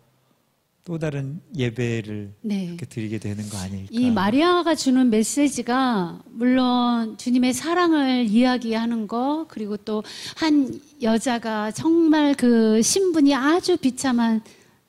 또 0.87 0.97
다른 0.97 1.41
예배를 1.53 2.31
네. 2.43 2.63
이렇게 2.63 2.85
드리게 2.85 3.17
되는 3.19 3.49
거 3.49 3.57
아닐까? 3.57 3.89
이 3.91 4.09
마리아가 4.09 4.73
주는 4.73 5.09
메시지가 5.09 6.21
물론 6.31 7.17
주님의 7.17 7.51
사랑을 7.53 8.25
이야기하는 8.25 9.07
거 9.07 9.45
그리고 9.49 9.75
또 9.75 10.01
한 10.37 10.79
여자가 11.01 11.71
정말 11.71 12.33
그 12.35 12.81
신분이 12.81 13.35
아주 13.35 13.75
비참한 13.75 14.41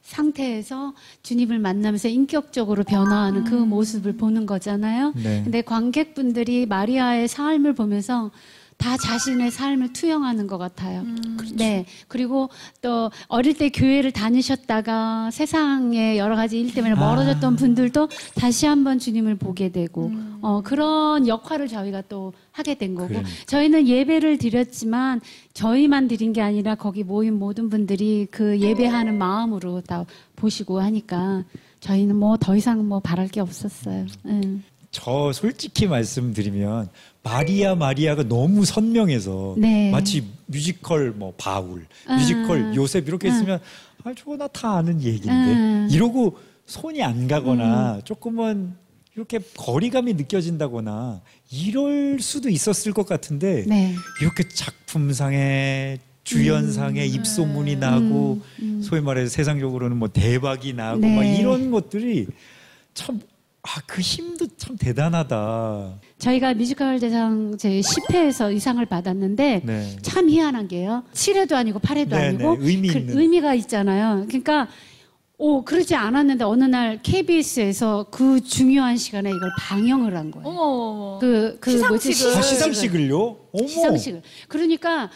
상태에서 0.03 0.95
주님을 1.25 1.59
만나면서 1.59 2.07
인격적으로 2.09 2.85
변화하는 2.85 3.43
그 3.45 3.55
모습을 3.55 4.17
보는 4.17 4.47
거잖아요. 4.47 5.13
네. 5.17 5.43
근데 5.43 5.63
관객분들이 5.63 6.65
마리아의 6.67 7.27
삶을 7.27 7.75
보면서 7.75 8.31
다 8.79 8.97
자신의 8.97 9.51
삶을 9.51 9.93
투영하는 9.93 10.47
것 10.47 10.57
같아요. 10.57 11.05
네. 11.55 11.85
그리고 12.07 12.49
또 12.81 13.11
어릴 13.27 13.55
때 13.55 13.71
교회를 13.71 14.13
다니셨다가 14.13 15.31
세상의 15.33 16.17
여러 16.17 16.37
가지 16.37 16.61
일 16.61 16.73
때문에 16.73 16.95
멀어졌던 16.95 17.55
아. 17.55 17.57
분들도 17.57 18.09
다시 18.37 18.67
한번 18.67 19.01
주님을 19.01 19.35
보게 19.35 19.71
되고 19.71 20.13
어, 20.41 20.63
그런 20.63 21.27
역할을 21.27 21.67
저희가 21.67 22.03
또 22.09 22.33
하게 22.53 22.77
된 22.77 22.95
거고 22.95 23.09
그러니까. 23.09 23.29
저희는 23.47 23.89
예배를 23.89 24.39
드렸지만 24.39 25.21
저희만 25.55 26.07
드린 26.07 26.33
게 26.33 26.41
아니라 26.41 26.77
거기 26.77 27.03
모인 27.03 27.37
모든 27.39 27.69
분들이 27.69 28.29
그 28.31 28.61
예배하는 28.61 29.19
마음으로 29.19 29.81
다 29.81 30.05
보시고 30.37 30.81
하니까 30.81 31.43
저희는 31.81 32.15
뭐 32.17 32.37
더 32.37 32.55
이상 32.55 32.87
뭐 32.87 33.01
바랄 33.01 33.27
게 33.27 33.41
없었어요. 33.41 34.07
응. 34.27 34.63
저 34.91 35.33
솔직히 35.33 35.87
말씀드리면 35.87 36.89
마리아 37.23 37.75
마리아가 37.75 38.23
너무 38.23 38.65
선명해서 38.65 39.57
네. 39.59 39.91
마치 39.91 40.25
뮤지컬 40.47 41.11
뭐 41.11 41.35
바울, 41.37 41.87
음. 42.09 42.17
뮤지컬 42.17 42.75
요셉 42.75 43.07
이렇게 43.09 43.29
음. 43.29 43.33
했으면 43.33 43.61
아 44.05 44.13
저거 44.17 44.37
나 44.37 44.49
다 44.49 44.77
아는 44.77 45.03
얘기인데 45.03 45.53
음. 45.53 45.89
이러고 45.91 46.39
손이 46.67 47.03
안 47.03 47.29
가거나 47.29 48.01
조금은 48.05 48.75
이렇게 49.15 49.41
거리감이 49.57 50.15
느껴진다거나 50.15 51.21
이럴 51.51 52.19
수도 52.21 52.49
있었을 52.49 52.93
것 52.93 53.07
같은데 53.07 53.65
네. 53.67 53.95
이렇게 54.23 54.45
작품상에 54.49 55.99
주연상에 56.25 57.05
입소문이 57.05 57.77
나고 57.77 58.41
음. 58.63 58.81
소위 58.83 59.01
말해서 59.01 59.31
세상적으로는 59.31 59.97
뭐 59.97 60.09
대박이 60.09 60.73
나고 60.75 61.01
네. 61.01 61.17
막 61.17 61.25
이런 61.25 61.71
것들이 61.71 62.27
참 62.95 63.21
아, 63.63 63.81
그 63.87 64.01
힘도 64.01 64.47
참 64.57 64.77
대단하다. 64.77 65.95
저희가 66.19 66.55
뮤지컬 66.55 66.99
대상 67.01 67.57
제 67.59 67.81
10회에서 67.81 68.55
이 68.55 68.59
상을 68.59 68.85
받았는데 68.87 69.63
네. 69.65 69.97
참 70.03 70.29
희한한 70.31 70.69
게요. 70.69 71.03
7회도 71.13 71.53
아니고 71.55 71.79
8회도 71.81 72.11
네, 72.11 72.29
아니고 72.29 72.57
네, 72.57 72.67
의미 72.67 72.89
그 72.89 72.99
있는. 72.99 73.19
의미가 73.19 73.55
있잖아요. 73.55 74.25
그러니까 74.29 74.69
오 75.37 75.65
그러지 75.65 75.95
않았는데 75.95 76.45
어느 76.45 76.65
날 76.65 77.01
KBS에서 77.03 78.07
그 78.11 78.41
중요한 78.43 78.97
시간에 78.97 79.31
이걸 79.31 79.51
방영을 79.59 80.17
한 80.17 80.31
거예요. 80.31 80.49
어머. 80.49 81.19
그, 81.21 81.59
그 81.61 81.71
뭐지? 81.71 82.13
시상식을. 82.13 82.39
아, 82.39 82.43
시상식을요? 82.43 83.37
어머. 83.53 83.67
시상식을. 83.67 84.23
그러니까 84.49 85.11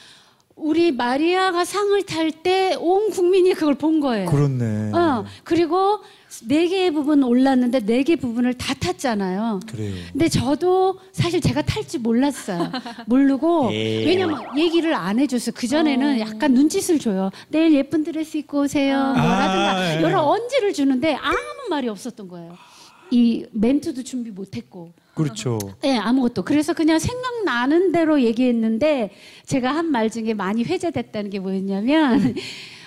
우리 0.54 0.92
마리아가 0.92 1.64
상을 1.64 2.00
탈 2.04 2.30
때 2.42 2.76
온 2.78 3.10
국민이 3.10 3.54
그걸 3.54 3.74
본 3.76 3.98
거예요. 4.00 4.28
그렇네. 4.30 4.92
어, 4.92 5.24
그리고 5.44 6.00
네 6.48 6.66
개의 6.68 6.90
부분 6.90 7.22
올랐는데 7.22 7.80
네 7.80 8.02
개 8.02 8.16
부분을 8.16 8.54
다 8.54 8.74
탔잖아요. 8.74 9.60
그래요. 9.70 9.94
근데 10.12 10.28
저도 10.28 10.98
사실 11.12 11.40
제가 11.40 11.62
탈지 11.62 11.98
몰랐어요. 11.98 12.70
모르고 13.06 13.70
에이. 13.72 14.04
왜냐면 14.06 14.40
얘기를 14.58 14.94
안 14.94 15.18
해줬어요. 15.20 15.52
그 15.56 15.66
전에는 15.68 16.18
약간 16.20 16.52
눈짓을 16.54 16.98
줘요. 16.98 17.30
내일 17.48 17.72
예쁜 17.74 18.02
드레스 18.04 18.36
입고 18.38 18.62
오세요. 18.62 18.98
아. 18.98 19.12
뭐라든가 19.12 19.76
아, 19.76 19.96
예. 19.98 20.02
여러 20.02 20.22
언지를 20.22 20.72
주는데 20.72 21.14
아무 21.14 21.36
말이 21.70 21.88
없었던 21.88 22.26
거예요. 22.28 22.56
이 23.10 23.44
멘트도 23.52 24.02
준비 24.04 24.30
못했고. 24.30 24.92
그렇죠. 25.14 25.58
네, 25.82 25.98
아무것도. 25.98 26.42
그래서 26.44 26.72
그냥 26.72 26.98
생각나는 26.98 27.92
대로 27.92 28.22
얘기했는데 28.22 29.10
제가 29.44 29.74
한 29.74 29.90
말 29.92 30.08
중에 30.08 30.32
많이 30.32 30.64
회자됐다는 30.64 31.28
게 31.28 31.38
뭐였냐면 31.38 32.34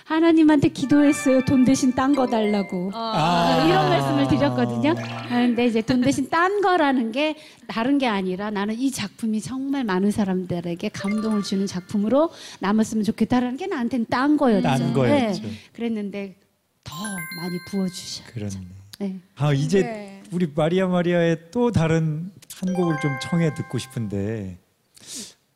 하나님한테 0.05 0.69
기도했어요. 0.69 1.43
돈 1.45 1.65
대신 1.65 1.91
딴 1.93 2.13
거 2.15 2.27
달라고. 2.27 2.91
아. 2.93 3.65
이런 3.65 3.89
말씀을 3.89 4.27
드렸거든요. 4.27 4.93
아, 4.97 5.27
근데 5.29 5.65
이제 5.65 5.81
돈 5.81 6.01
대신 6.01 6.29
딴 6.29 6.61
거라는 6.61 7.11
게 7.11 7.35
다른 7.67 7.97
게 7.97 8.05
아니라 8.07 8.51
나는 8.51 8.75
이 8.75 8.91
작품이 8.91 9.41
정말 9.41 9.83
많은 9.83 10.11
사람들에게 10.11 10.89
감동을 10.89 11.41
주는 11.41 11.65
작품으로 11.65 12.29
남았으면 12.59 13.03
좋겠다라는 13.03 13.57
게 13.57 13.65
나한테는 13.65 14.05
딴 14.07 14.37
거였죠. 14.37 14.61
딴 14.61 14.93
거였죠. 14.93 15.41
네, 15.41 15.49
그랬는데 15.73 16.35
더 16.83 16.93
많이 17.37 17.57
부어주셔. 17.67 18.25
그렇네. 18.27 18.61
네. 18.99 19.15
아, 19.35 19.53
이제 19.53 19.81
네. 19.81 20.23
우리 20.31 20.47
마리아 20.53 20.85
마리아의 20.87 21.49
또 21.49 21.71
다른 21.71 22.31
한 22.61 22.73
곡을 22.75 22.97
좀 23.01 23.11
청해 23.23 23.55
듣고 23.55 23.79
싶은데 23.79 24.59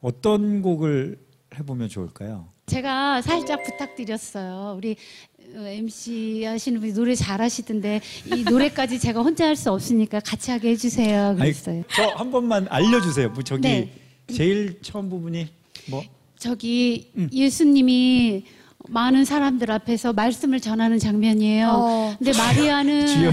어떤 0.02 0.64
곡을 0.64 1.20
해보면 1.60 1.88
좋을까요? 1.90 2.48
제가 2.70 3.22
살짝 3.22 3.64
부탁드렸어요. 3.64 4.76
우리 4.78 4.96
어, 5.56 5.62
MC 5.66 6.44
하시는 6.46 6.80
분이 6.80 6.94
노래 6.94 7.16
잘하시던데 7.16 8.02
이 8.36 8.44
노래까지 8.44 9.00
제가 9.02 9.22
혼자 9.22 9.46
할 9.48 9.56
수 9.56 9.72
없으니까 9.72 10.20
같이 10.20 10.52
하게 10.52 10.70
해주세요. 10.70 11.36
그랬어요. 11.38 11.84
저 11.96 12.10
한 12.16 12.32
번만 12.32 12.68
알려주세요. 12.70 13.30
뭐 13.30 13.44
저기 13.44 13.62
네. 13.64 13.92
제일 14.32 14.80
처음 14.82 15.10
부분이 15.10 15.48
뭐 15.90 16.04
저기 16.38 17.12
음. 17.18 17.30
예수님이 17.34 18.46
많은 18.88 19.26
사람들 19.26 19.70
앞에서 19.72 20.14
말씀을 20.14 20.60
전하는 20.62 21.00
장면이에요. 21.00 21.68
어. 21.70 22.16
근데 22.18 22.32
마리아는 22.38 23.08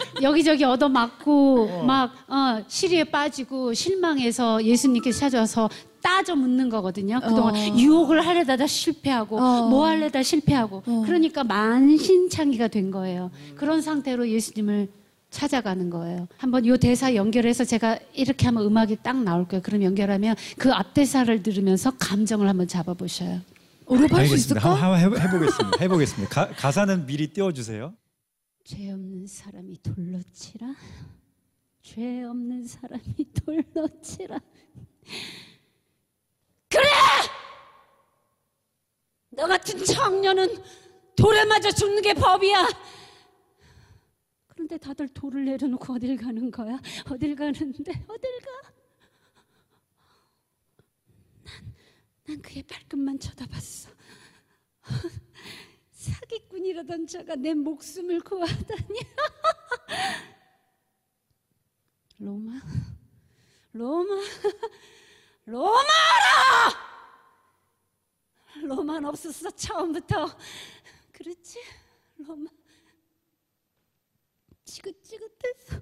여기저기 0.22 0.64
얻어맞고 0.64 1.84
막 1.84 2.12
어, 2.28 2.64
시리에 2.66 3.04
빠지고 3.04 3.74
실망해서 3.74 4.64
예수님께서 4.64 5.20
찾아와서 5.20 5.68
따져 6.06 6.36
묻는 6.36 6.68
거거든요. 6.68 7.18
그동안 7.20 7.56
어. 7.56 7.76
유혹을 7.76 8.24
하려다가 8.24 8.68
실패하고 8.68 9.38
어. 9.40 9.68
뭐 9.68 9.86
하려다 9.86 10.22
실패하고 10.22 10.84
어. 10.86 11.02
그러니까 11.04 11.42
만신창이가 11.42 12.68
된 12.68 12.92
거예요. 12.92 13.32
그런 13.56 13.82
상태로 13.82 14.28
예수님을 14.28 14.88
찾아가는 15.30 15.90
거예요. 15.90 16.28
한번 16.38 16.64
이 16.64 16.78
대사 16.78 17.12
연결해서 17.16 17.64
제가 17.64 17.98
이렇게 18.14 18.46
하면 18.46 18.64
음악이 18.64 18.98
딱 19.02 19.20
나올 19.20 19.48
거예요. 19.48 19.60
그럼 19.62 19.82
연결하면 19.82 20.36
그 20.56 20.72
앞 20.72 20.94
대사를 20.94 21.42
들으면서 21.42 21.90
감정을 21.98 22.48
한번 22.48 22.68
잡아보셔요. 22.68 23.40
오렵할 23.86 24.08
수 24.08 24.16
알겠습니다. 24.16 24.60
있을까? 24.60 24.74
한번 24.74 25.00
해보- 25.00 25.18
해보겠습니다. 25.18 25.78
해보겠습니다. 25.80 26.34
가, 26.34 26.48
가사는 26.54 27.04
미리 27.06 27.26
띄워주세요. 27.32 27.92
죄 28.62 28.92
없는 28.92 29.26
사람이 29.26 29.76
돌로 29.82 30.20
치라. 30.32 30.72
죄 31.82 32.22
없는 32.24 32.64
사람이 32.66 33.02
돌로 33.44 33.88
치라. 34.02 34.38
그래! 36.68 36.84
너 39.30 39.46
같은 39.46 39.84
청년은 39.84 40.62
돌에 41.16 41.44
맞아 41.44 41.70
죽는 41.70 42.02
게 42.02 42.14
법이야. 42.14 42.68
그런데 44.48 44.78
다들 44.78 45.08
돌을 45.08 45.44
내려놓고 45.44 45.94
어딜 45.94 46.16
가는 46.16 46.50
거야? 46.50 46.80
어딜 47.10 47.36
가는데? 47.36 47.92
어딜 48.08 48.40
가? 48.40 48.72
난, 51.44 51.74
난 52.26 52.42
그의 52.42 52.62
발끝만 52.62 53.18
쳐다봤어. 53.18 53.90
사기꾼이라던 55.92 57.06
자가 57.06 57.36
내 57.36 57.52
목숨을 57.52 58.20
구하다니. 58.20 58.98
로마, 62.18 62.52
로마, 63.72 64.14
로마라! 65.46 66.86
로마는 68.62 69.08
없었어 69.08 69.50
처음부터. 69.50 70.26
그렇지, 71.12 71.60
로마. 72.18 72.50
지긋지긋해서 74.64 75.80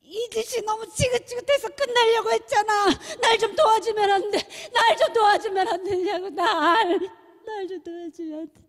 이 0.00 0.30
짓이 0.30 0.62
너무 0.64 0.88
지긋지긋해서 0.88 1.68
끝내려고 1.68 2.30
했잖아. 2.32 2.86
날 3.20 3.38
좀 3.38 3.54
도와주면 3.54 4.10
안 4.10 4.30
돼. 4.30 4.38
날 4.72 4.96
좀 4.96 5.12
도와주면 5.12 5.68
안 5.68 5.84
되냐고. 5.84 6.30
날, 6.30 6.98
날 7.44 7.68
좀 7.68 7.82
도와주면 7.82 8.40
안 8.40 8.54
돼. 8.54 8.62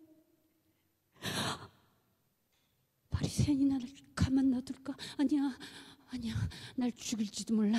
바리새인이 3.10 3.64
나를 3.64 3.88
가만 4.14 4.50
놔둘까? 4.50 4.94
아니야, 5.18 5.56
아니야. 6.12 6.34
날 6.76 6.90
죽일지도 6.92 7.54
몰라. 7.54 7.78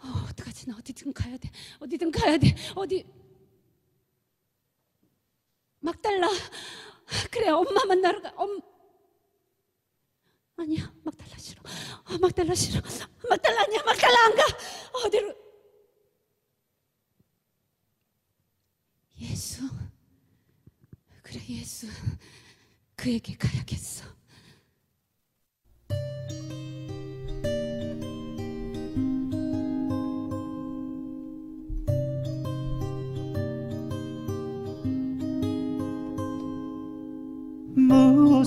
어, 0.00 0.26
어떡하지? 0.30 0.68
나 0.68 0.76
어디든 0.76 1.12
가야 1.12 1.36
돼. 1.36 1.50
어디든 1.78 2.10
가야 2.10 2.36
돼. 2.36 2.54
어디? 2.74 3.06
막달라. 5.80 6.28
그래, 7.30 7.48
엄마 7.50 7.84
만 7.84 8.00
나로 8.00 8.20
가. 8.20 8.32
엄. 8.36 8.60
아니야, 10.56 10.92
막달라 11.04 11.36
싫어. 11.38 11.62
어, 11.62 12.18
막달라 12.20 12.54
싫어. 12.54 12.80
막달라 13.28 13.62
아니야, 13.62 13.82
막달라 13.84 14.24
안 14.24 14.34
가. 14.34 14.42
어디로? 15.04 15.34
예수. 19.20 19.62
그래, 21.22 21.40
예수. 21.48 21.86
그에게 22.96 23.36
가야겠어. 23.36 24.17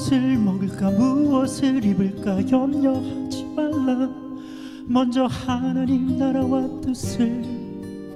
무엇을 0.01 0.37
먹을까 0.39 0.89
무엇을 0.89 1.85
입을까 1.85 2.49
염려하지 2.49 3.45
말라 3.55 4.09
먼저 4.87 5.25
하나님 5.25 6.17
나라와 6.17 6.67
뜻을 6.81 7.43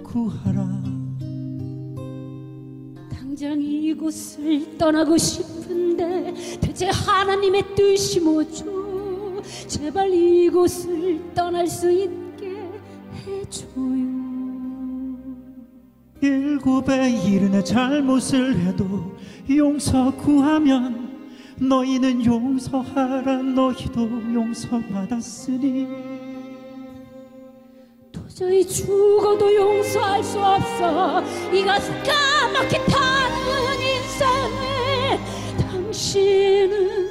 구하라 0.04 0.68
당장 3.12 3.62
이곳을 3.62 4.78
떠나고 4.80 5.16
싶은데 5.16 6.34
대체 6.60 6.88
하나님의 6.88 7.76
뜻이 7.76 8.20
뭐죠? 8.20 9.44
제발 9.68 10.12
이곳을 10.12 11.34
떠날 11.36 11.68
수 11.68 11.92
있게 11.92 12.68
해줘요. 13.28 14.26
일곱에 16.20 17.12
이르는 17.12 17.64
잘못을 17.64 18.58
해도 18.58 19.16
용서 19.50 20.12
구하면 20.16 21.05
너희는 21.58 22.26
용서하라 22.26 23.38
너희도 23.38 24.34
용서받았으니. 24.34 25.88
도저히 28.12 28.68
죽어도 28.68 29.54
용서할 29.56 30.24
수 30.24 30.40
없어. 30.40 31.22
이가 31.54 31.80
까맣게 31.80 32.84
타는 32.86 33.82
인생을 33.82 35.20
당신은 35.72 37.10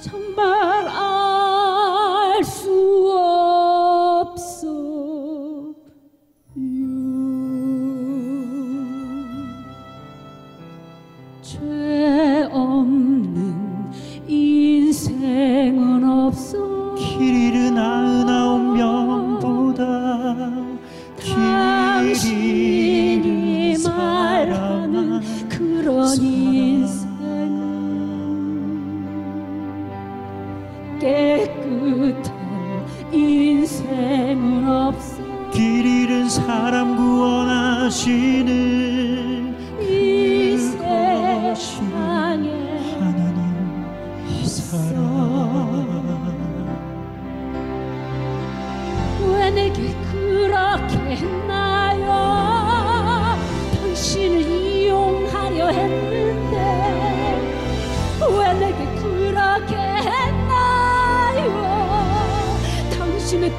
정말 0.00 0.77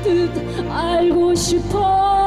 뜻 0.04 0.32
알고 0.70 1.36
싶어. 1.36 2.19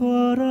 모 0.00 0.49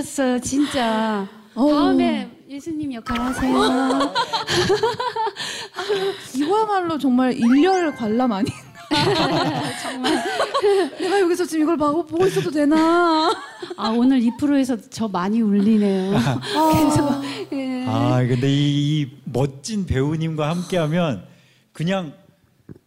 잘하셨어요, 0.00 0.40
진짜. 0.40 1.28
다음에 1.54 2.30
예수님 2.48 2.92
역할 2.94 3.20
하세요. 3.20 4.12
이거야말로 6.34 6.98
정말 6.98 7.32
일렬 7.34 7.94
관람 7.94 8.32
아닌가? 8.32 8.58
정말 9.82 10.24
내가 10.98 11.20
여기서 11.20 11.44
지금 11.46 11.62
이걸 11.62 11.76
보고, 11.76 12.04
보고 12.04 12.26
있어도 12.26 12.50
되나? 12.50 13.30
아, 13.76 13.88
오늘 13.90 14.20
이 14.20 14.30
프로에서 14.36 14.76
저 14.90 15.06
많이 15.06 15.40
울리네요. 15.40 16.10
그래서, 16.10 17.22
예. 17.52 17.84
아, 17.86 18.18
근데 18.26 18.48
이, 18.48 19.02
이 19.02 19.10
멋진 19.24 19.86
배우님과 19.86 20.50
함께하면 20.50 21.24
그냥, 21.72 22.14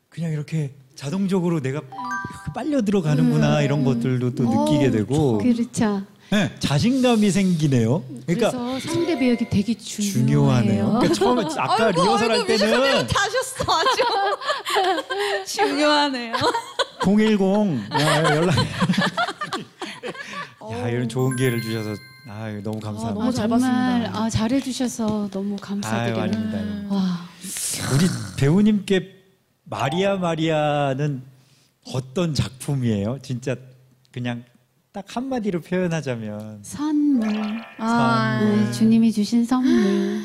그냥 0.09 0.31
이렇게 0.31 0.71
자동적으로 0.95 1.61
내가 1.61 1.79
이렇게 1.79 2.53
빨려 2.53 2.81
들어가는구나, 2.81 3.61
이런 3.61 3.85
것들도 3.85 4.35
또 4.35 4.43
느끼게 4.43 4.91
되고, 4.91 5.37
그렇죠. 5.37 6.03
네, 6.29 6.51
자신감이 6.59 7.29
생기네요. 7.29 8.03
그러니까 8.25 8.49
그래서 8.51 8.79
상대 8.79 9.17
배역이 9.19 9.49
되게 9.49 9.73
중요해요. 9.77 10.13
중요하네요. 10.25 10.85
그러니까 10.93 11.13
처음에 11.13 11.43
아까 11.57 11.91
리허설 11.91 12.31
할 12.31 12.45
때는 12.47 13.07
다셨어 13.07 13.65
아주 13.71 14.01
중요하네요. 15.45 16.33
010 17.03 17.39
야, 17.99 18.35
연락. 18.35 18.55
야 20.71 20.89
이런 20.89 21.07
좋은 21.09 21.35
기회를 21.35 21.61
주셔서 21.61 21.91
아 22.27 22.49
너무 22.63 22.79
감사합니다. 22.79 23.13
너무 23.13 23.27
아, 23.27 23.31
잘 23.31 23.49
정말 23.49 23.69
봤습니다. 23.69 24.19
아, 24.23 24.29
잘해 24.29 24.59
주셔서 24.61 25.29
너무 25.31 25.51
아유, 25.53 25.57
감사드려요. 25.61 26.21
아닙니다. 26.21 26.95
와, 26.95 27.19
우리 27.93 28.07
배우님께 28.37 29.11
마리아 29.65 30.15
마리아는 30.15 31.21
어떤 31.93 32.33
작품이에요? 32.33 33.19
진짜 33.21 33.55
그냥 34.11 34.43
딱 34.93 35.03
한마디로 35.15 35.61
표현하자면 35.61 36.59
선물. 36.61 37.27
아, 37.79 38.39
네, 38.39 38.71
주님이 38.73 39.11
주신 39.11 39.43
선물. 39.43 40.21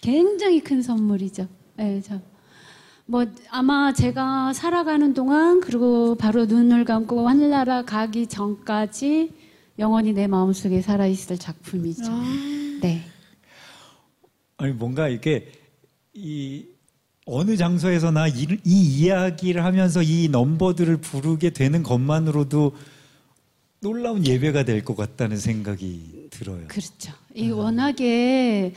굉장히 0.00 0.58
큰 0.58 0.82
선물이죠. 0.82 1.46
네, 1.76 2.02
저. 2.02 2.20
뭐 3.06 3.24
아마 3.50 3.92
제가 3.92 4.52
살아가는 4.52 5.14
동안 5.14 5.60
그리고 5.60 6.16
바로 6.16 6.46
눈을 6.46 6.84
감고 6.84 7.28
하늘나라 7.28 7.84
가기 7.84 8.26
전까지 8.26 9.32
영원히 9.78 10.12
내 10.12 10.26
마음속에 10.26 10.82
살아 10.82 11.06
있을 11.06 11.38
작품이죠. 11.38 12.02
네. 12.82 13.04
아니 14.56 14.72
뭔가 14.72 15.06
이게 15.06 15.52
이 16.12 16.66
어느 17.26 17.56
장소에서나 17.56 18.28
이, 18.28 18.46
이 18.64 18.82
이야기를 18.98 19.64
하면서 19.64 20.02
이 20.02 20.28
넘버들을 20.30 20.98
부르게 20.98 21.50
되는 21.50 21.82
것만으로도 21.82 22.72
놀라운 23.80 24.26
예배가 24.26 24.64
될 24.64 24.84
것 24.84 24.96
같다는 24.96 25.36
생각이 25.38 26.28
들어요. 26.30 26.60
그렇죠. 26.68 27.12
이 27.34 27.50
워낙에 27.50 28.72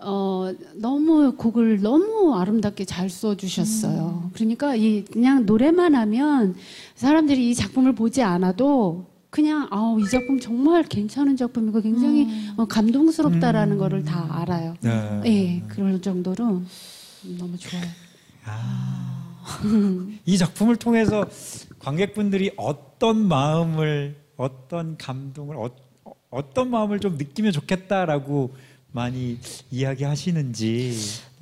어, 0.00 0.52
너무 0.76 1.34
곡을 1.36 1.80
너무 1.80 2.36
아름답게 2.36 2.84
잘 2.84 3.10
써주셨어요. 3.10 4.30
그러니까 4.32 4.76
이 4.76 5.04
그냥 5.04 5.44
노래만 5.44 5.94
하면 5.96 6.54
사람들이 6.94 7.50
이 7.50 7.54
작품을 7.54 7.94
보지 7.96 8.22
않아도 8.22 9.06
그냥 9.30 9.66
아우 9.70 10.00
이 10.00 10.04
작품 10.08 10.38
정말 10.38 10.84
괜찮은 10.84 11.36
작품이고 11.36 11.80
굉장히 11.82 12.28
어, 12.56 12.64
감동스럽다라는 12.66 13.76
거를 13.78 14.04
다 14.04 14.26
알아요. 14.40 14.74
네. 14.80 15.20
예, 15.26 15.62
그럴 15.68 16.00
정도로 16.00 16.62
너무 17.38 17.56
좋아요. 17.58 17.84
이 20.24 20.38
작품을 20.38 20.76
통해서 20.76 21.26
관객분들이 21.78 22.52
어떤 22.56 23.26
마음을 23.26 24.16
어떤 24.36 24.96
감동을 24.96 25.56
어, 25.56 25.70
어떤 26.30 26.70
마음을 26.70 27.00
좀 27.00 27.16
느끼면 27.16 27.52
좋겠다라고 27.52 28.54
많이 28.92 29.38
이야기하시는지 29.70 30.96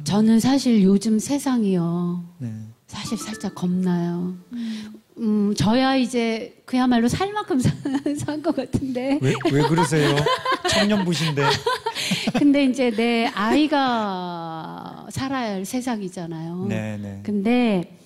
저는 0.05 0.41
사실 0.41 0.83
요즘 0.83 1.19
세상이요. 1.19 2.25
네. 2.39 2.53
사실 2.97 3.19
살짝 3.19 3.55
겁나요. 3.55 4.35
음, 5.19 5.55
저야 5.55 5.97
이제 5.97 6.61
그야말로 6.65 7.09
살 7.09 7.33
만큼 7.33 7.59
산 8.19 8.43
것 8.43 8.57
같은데. 8.57 9.19
왜, 9.21 9.35
왜 9.53 9.63
그러세요? 9.69 10.17
청년부신데 10.71 11.43
근데 12.39 12.65
이제 12.65 12.91
내 12.91 13.27
아이가 13.35 15.07
살아야 15.11 15.53
할 15.55 15.65
세상이잖아요. 15.65 16.67
네네 16.69 17.21
근데 17.23 17.99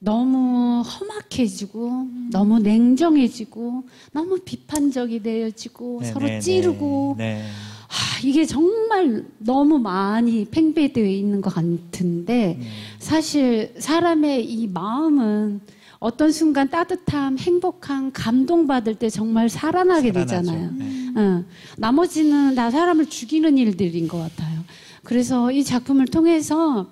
너무 0.00 0.82
험악해지고 0.82 2.06
너무 2.32 2.58
냉정해지고 2.58 3.84
너무 4.12 4.38
비판적이 4.44 5.22
되어지고 5.22 5.98
네, 6.02 6.12
서로 6.12 6.26
네, 6.26 6.40
찌르고 6.40 7.14
네. 7.18 7.44
아, 7.92 8.18
이게 8.24 8.46
정말 8.46 9.24
너무 9.38 9.78
많이 9.78 10.46
팽배되어 10.46 11.04
있는 11.04 11.42
것 11.42 11.52
같은데 11.54 12.56
네. 12.58 12.66
사실 12.98 13.74
사람의 13.78 14.46
이 14.46 14.66
마음은 14.66 15.60
어떤 15.98 16.32
순간 16.32 16.70
따뜻함, 16.70 17.38
행복함, 17.38 18.10
감동받을 18.12 18.94
때 18.94 19.10
정말 19.10 19.48
살아나게 19.48 20.10
살아나죠. 20.12 20.42
되잖아요. 20.42 20.70
네. 20.72 20.84
응. 21.16 21.44
나머지는 21.76 22.54
다 22.54 22.70
사람을 22.70 23.06
죽이는 23.06 23.58
일들인 23.58 24.08
것 24.08 24.18
같아요. 24.18 24.60
그래서 25.04 25.52
이 25.52 25.62
작품을 25.62 26.06
통해서 26.06 26.88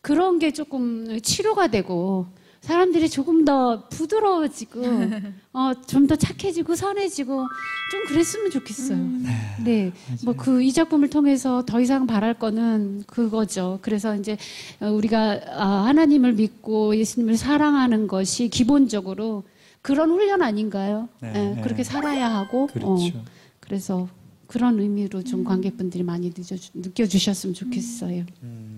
그런 0.00 0.38
게 0.38 0.52
조금 0.52 1.20
치료가 1.20 1.68
되고 1.68 2.26
사람들이 2.60 3.08
조금 3.08 3.44
더 3.44 3.88
부드러워지고 3.88 4.82
어, 5.54 5.72
좀 5.86 6.06
더 6.06 6.16
착해지고 6.16 6.74
선해지고 6.74 7.46
좀 7.90 8.04
그랬으면 8.06 8.50
좋겠어요. 8.50 8.98
네. 9.64 9.92
뭐 10.24 10.34
그 10.34 10.62
이 10.62 10.72
작품을 10.72 11.08
통해서 11.10 11.64
더 11.64 11.80
이상 11.80 12.06
바랄 12.06 12.34
거는 12.34 13.04
그거죠. 13.06 13.78
그래서 13.82 14.14
이제 14.16 14.36
어, 14.80 14.90
우리가 14.90 15.40
아, 15.48 15.84
하나님을 15.86 16.32
믿고 16.34 16.96
예수님을 16.96 17.36
사랑하는 17.36 18.06
것이 18.06 18.48
기본적으로 18.48 19.44
그런 19.82 20.10
훈련 20.10 20.42
아닌가요? 20.42 21.08
네, 21.20 21.28
예, 21.34 21.54
네. 21.54 21.60
그렇게 21.62 21.84
살아야 21.84 22.28
하고 22.34 22.66
그렇죠. 22.66 22.88
어, 22.90 23.24
그래서 23.60 24.08
그런 24.46 24.80
의미로 24.80 25.22
좀 25.22 25.44
관객분들이 25.44 26.02
많이 26.02 26.28
느껴주, 26.28 26.70
느껴주셨으면 26.74 27.54
좋겠어요. 27.54 28.24
음. 28.42 28.77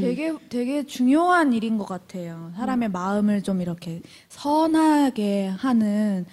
되게 0.00 0.34
되게 0.48 0.84
중요한 0.86 1.52
일인 1.52 1.78
것 1.78 1.84
같아요. 1.86 2.52
사람의 2.56 2.90
마음을 2.90 3.42
좀 3.42 3.60
이렇게 3.60 4.00
선하게 4.28 5.48
하는 5.48 6.24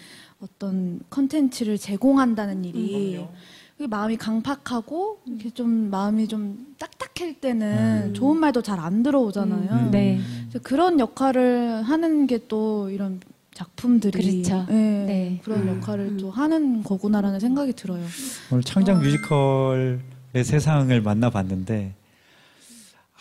어떤 0.42 1.00
컨텐츠를 1.10 1.78
제공한다는 1.78 2.66
일이 2.66 3.12
그럼요. 3.14 3.30
그게 3.78 3.88
마음이 3.88 4.18
강팍하고 4.18 5.20
이렇게 5.26 5.50
좀 5.52 5.90
마음이 5.90 6.28
좀 6.28 6.76
딱딱할 6.80 7.36
때는 7.40 8.10
음. 8.10 8.14
좋은 8.14 8.38
말도 8.40 8.62
잘 8.62 8.80
안 8.80 9.04
들어오잖아요. 9.04 9.72
음. 9.72 9.92
네. 9.92 10.20
그래서 10.50 10.60
그런 10.64 11.00
역할을 11.00 11.82
하는 11.84 12.28
게 12.28 12.40
또 12.48 12.90
이런 12.90 13.20
작품들이 13.54 14.42
그렇죠. 14.44 14.66
예, 14.70 14.74
네. 14.74 15.42
그런 15.44 15.68
음. 15.68 15.76
역할을 15.78 16.18
또 16.18 16.32
하는 16.32 16.84
거구나라는 16.84 17.40
생각이 17.40 17.74
들어요. 17.74 18.04
오늘 18.52 18.64
창작 18.64 19.02
뮤지컬의 19.02 20.00
세상을 20.44 21.02
만나봤는데 21.02 21.94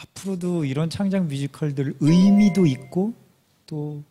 앞으로도 0.03 0.65
이런 0.65 0.91
창작 0.91 1.27
뮤지컬들 1.27 1.95
의미도 2.01 2.67
있고 2.67 3.15
또 3.67 4.03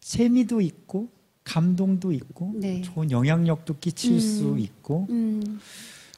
재미도 0.00 0.60
있고 0.60 1.08
감동도 1.44 2.12
있고 2.12 2.52
네. 2.56 2.82
좋은 2.82 3.10
영향력도 3.10 3.78
끼칠 3.78 4.14
음. 4.14 4.20
수 4.20 4.56
있고 4.58 5.06
음, 5.10 5.60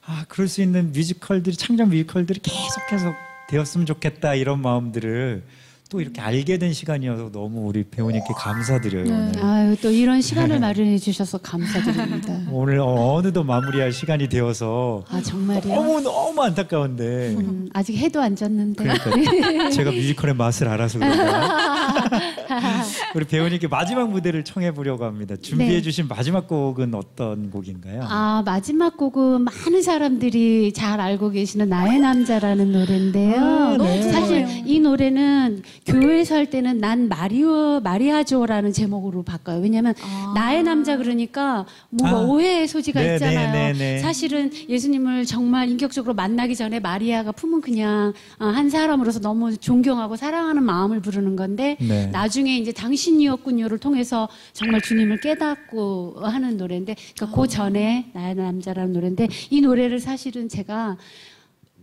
아 0.04 0.24
그럴 0.28 0.48
수 0.48 0.62
있는 0.62 0.92
뮤지컬들이 0.92 1.56
창작 1.56 1.88
뮤지컬들이 1.88 2.40
계속해서 2.40 3.12
되었으면 3.48 3.86
좋겠다 3.86 4.34
이런 4.34 4.62
마음들을 4.62 5.42
또 5.90 6.02
이렇게 6.02 6.20
알게 6.20 6.58
된 6.58 6.74
시간이어서 6.74 7.30
너무 7.32 7.66
우리 7.66 7.82
배우님께 7.82 8.26
감사드려요 8.36 9.04
네. 9.04 9.10
오늘. 9.10 9.42
아유 9.42 9.74
또 9.80 9.90
이런 9.90 10.20
시간을 10.20 10.60
마련해 10.60 10.98
주셔서 10.98 11.38
감사드립니다. 11.38 12.40
오늘 12.52 12.78
어- 12.78 13.14
어느덧 13.14 13.42
마무리할 13.44 13.90
시간이 13.90 14.28
되어서 14.28 15.02
아 15.08 15.22
정말이요? 15.22 15.74
너무 15.74 15.98
너무 16.02 16.42
안타까운데 16.42 17.34
음, 17.38 17.70
아직 17.72 17.96
해도 17.96 18.20
안 18.20 18.36
졌는데. 18.36 18.84
그러니까 18.84 19.70
제가 19.72 19.90
뮤지컬의 19.90 20.34
맛을 20.34 20.68
알아서 20.68 20.98
우리 23.14 23.24
배우님께 23.24 23.68
마지막 23.68 24.10
무대를 24.10 24.44
청해 24.44 24.74
보려고 24.74 25.06
합니다. 25.06 25.36
준비해 25.40 25.76
네. 25.76 25.82
주신 25.82 26.06
마지막 26.06 26.48
곡은 26.48 26.94
어떤 26.94 27.50
곡인가요? 27.50 28.02
아 28.06 28.42
마지막 28.44 28.98
곡은 28.98 29.40
많은 29.42 29.82
사람들이 29.82 30.74
잘 30.74 31.00
알고 31.00 31.30
계시는 31.30 31.70
나의 31.70 31.98
남자라는 32.00 32.72
노래인데요. 32.72 33.40
아, 33.42 33.76
네. 33.78 34.02
사실. 34.12 34.46
이 34.66 34.80
노래는 34.80 35.62
교회에서 35.92 36.34
할 36.34 36.50
때는 36.50 36.78
난 36.78 37.08
마리오 37.08 37.80
마리아조라는 37.80 38.72
제목으로 38.72 39.22
바꿔요. 39.22 39.60
왜냐하면 39.60 39.94
아. 40.02 40.32
나의 40.34 40.62
남자 40.62 40.96
그러니까 40.96 41.66
뭔가 41.90 42.18
아. 42.18 42.22
오해의 42.22 42.68
소지가 42.68 43.00
네, 43.00 43.14
있잖아요. 43.14 43.52
네, 43.52 43.72
네, 43.72 43.78
네. 43.78 43.98
사실은 43.98 44.50
예수님을 44.68 45.24
정말 45.24 45.68
인격적으로 45.68 46.14
만나기 46.14 46.54
전에 46.56 46.80
마리아가 46.80 47.32
품은 47.32 47.60
그냥 47.60 48.12
어, 48.38 48.46
한 48.46 48.70
사람으로서 48.70 49.20
너무 49.20 49.56
존경하고 49.56 50.16
사랑하는 50.16 50.62
마음을 50.62 51.00
부르는 51.00 51.36
건데 51.36 51.76
네. 51.80 52.06
나중에 52.08 52.56
이제 52.56 52.72
당신이었군요를 52.72 53.78
통해서 53.78 54.28
정말 54.52 54.80
주님을 54.80 55.20
깨닫고 55.20 56.16
하는 56.22 56.56
노래인데 56.56 56.96
그러니까 57.16 57.40
그 57.40 57.48
전에 57.48 58.10
나의 58.12 58.34
남자라는 58.34 58.92
노래인데 58.92 59.28
이 59.50 59.60
노래를 59.60 60.00
사실은 60.00 60.48
제가 60.48 60.96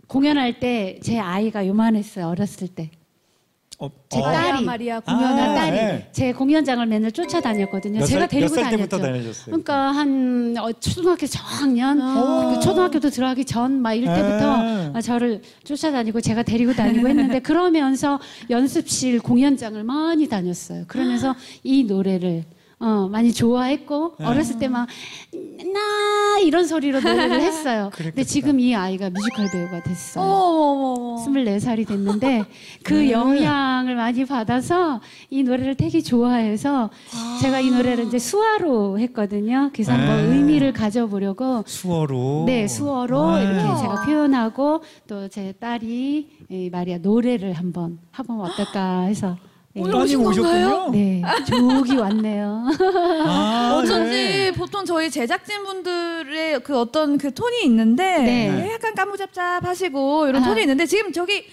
공연할 0.08 0.60
때 0.60 1.00
제 1.02 1.20
아이가 1.20 1.66
요만했어요 1.68 2.28
어렸을 2.28 2.68
때 2.68 2.90
어, 3.78 3.90
제 4.10 4.20
어. 4.20 4.24
딸이 4.24 4.64
마리아 4.64 4.98
아, 4.98 5.00
공연한 5.02 5.54
딸이 5.56 5.72
네. 5.76 6.10
제 6.14 6.32
공연장을 6.32 6.86
맨날 6.86 7.12
쫓아다녔거든요. 7.12 8.00
몇 8.00 8.06
제가 8.06 8.20
살- 8.22 8.28
데리고 8.30 8.56
몇살 8.56 8.72
때부터 8.72 8.98
다녔죠. 8.98 9.12
다니셨어요? 9.14 9.46
그러니까 9.48 9.92
한 9.92 10.56
어, 10.58 10.72
초등학교 10.80 11.28
저학년, 11.28 12.02
아. 12.02 12.54
그 12.56 12.62
초등학교도 12.62 13.10
들어가기 13.10 13.44
전 13.46 13.82
막 13.82 13.94
이럴 13.94 14.16
때부터 14.16 14.52
아. 14.52 14.92
아, 14.94 15.02
저를 15.02 15.42
쫓아다니고 15.66 16.22
제가 16.22 16.44
데리고 16.44 16.74
다니고 16.74 17.08
했는데 17.10 17.40
그러면서 17.40 18.20
연습실 18.50 19.20
공연장을 19.20 19.84
많이 19.84 20.28
다녔어요. 20.30 20.86
그러면서 20.88 21.36
이 21.64 21.84
노래를 21.84 22.44
어, 22.80 23.08
많이 23.10 23.34
좋아했고 23.34 24.16
네. 24.20 24.26
어렸을 24.26 24.60
때 24.60 24.68
막 24.68 24.88
나 25.74 26.40
이런 26.44 26.66
소리로 26.66 27.00
노래를 27.02 27.42
했어요. 27.42 27.90
근데. 27.96 28.24
지금 28.24 28.60
이 28.60 28.76
아이가 28.76 29.10
뮤지컬 29.10 29.50
배우가 29.52 29.84
됐어요. 29.84 30.24
어머머머. 30.24 31.16
24살이 31.26 31.88
됐는데 31.88 32.46
그 32.84 32.94
네. 32.94 33.12
영향을 33.12 33.96
많이 33.96 34.26
받아서 34.26 35.02
이 35.30 35.44
노래를 35.44 35.76
되게 35.76 36.02
좋아해서 36.02 36.90
제가 37.42 37.60
이 37.62 37.72
노래를 37.72 38.06
이제 38.06 38.20
수화로 38.20 39.00
했거든요. 39.00 39.70
그래서 39.74 39.94
한번 39.94 40.30
네. 40.30 40.36
의미를 40.36 40.72
가져보려고 40.74 41.64
수어로 41.66 42.44
네, 42.46 42.68
수어로 42.68 43.38
네. 43.38 43.44
이렇게 43.44 43.62
제가 43.82 44.06
표현하고 44.06 44.82
또 45.08 45.28
제 45.30 45.54
딸이 45.60 46.30
이 46.50 46.70
마리아 46.72 46.98
노래를 47.00 47.54
한번 47.54 47.98
해보면 48.18 48.46
어떨까 48.46 49.02
해서 49.02 49.36
예. 49.42 49.55
오늘 49.78 49.92
따님 49.92 50.22
오신? 50.22 50.42
오셨군요. 50.46 50.92
네, 50.92 51.22
조기 51.48 51.98
왔네요. 51.98 52.66
아, 53.28 53.78
어쩐지 53.82 54.10
네. 54.10 54.52
보통 54.54 54.86
저희 54.86 55.10
제작진분들의 55.12 56.62
그 56.64 56.80
어떤 56.80 57.18
그 57.18 57.34
톤이 57.34 57.64
있는데 57.66 58.18
네. 58.20 58.72
약간 58.74 58.96
까무잡잡하시고 58.96 60.28
이런 60.28 60.44
아. 60.44 60.48
톤이 60.48 60.62
있는데 60.62 60.86
지금 60.86 61.12
저기 61.12 61.46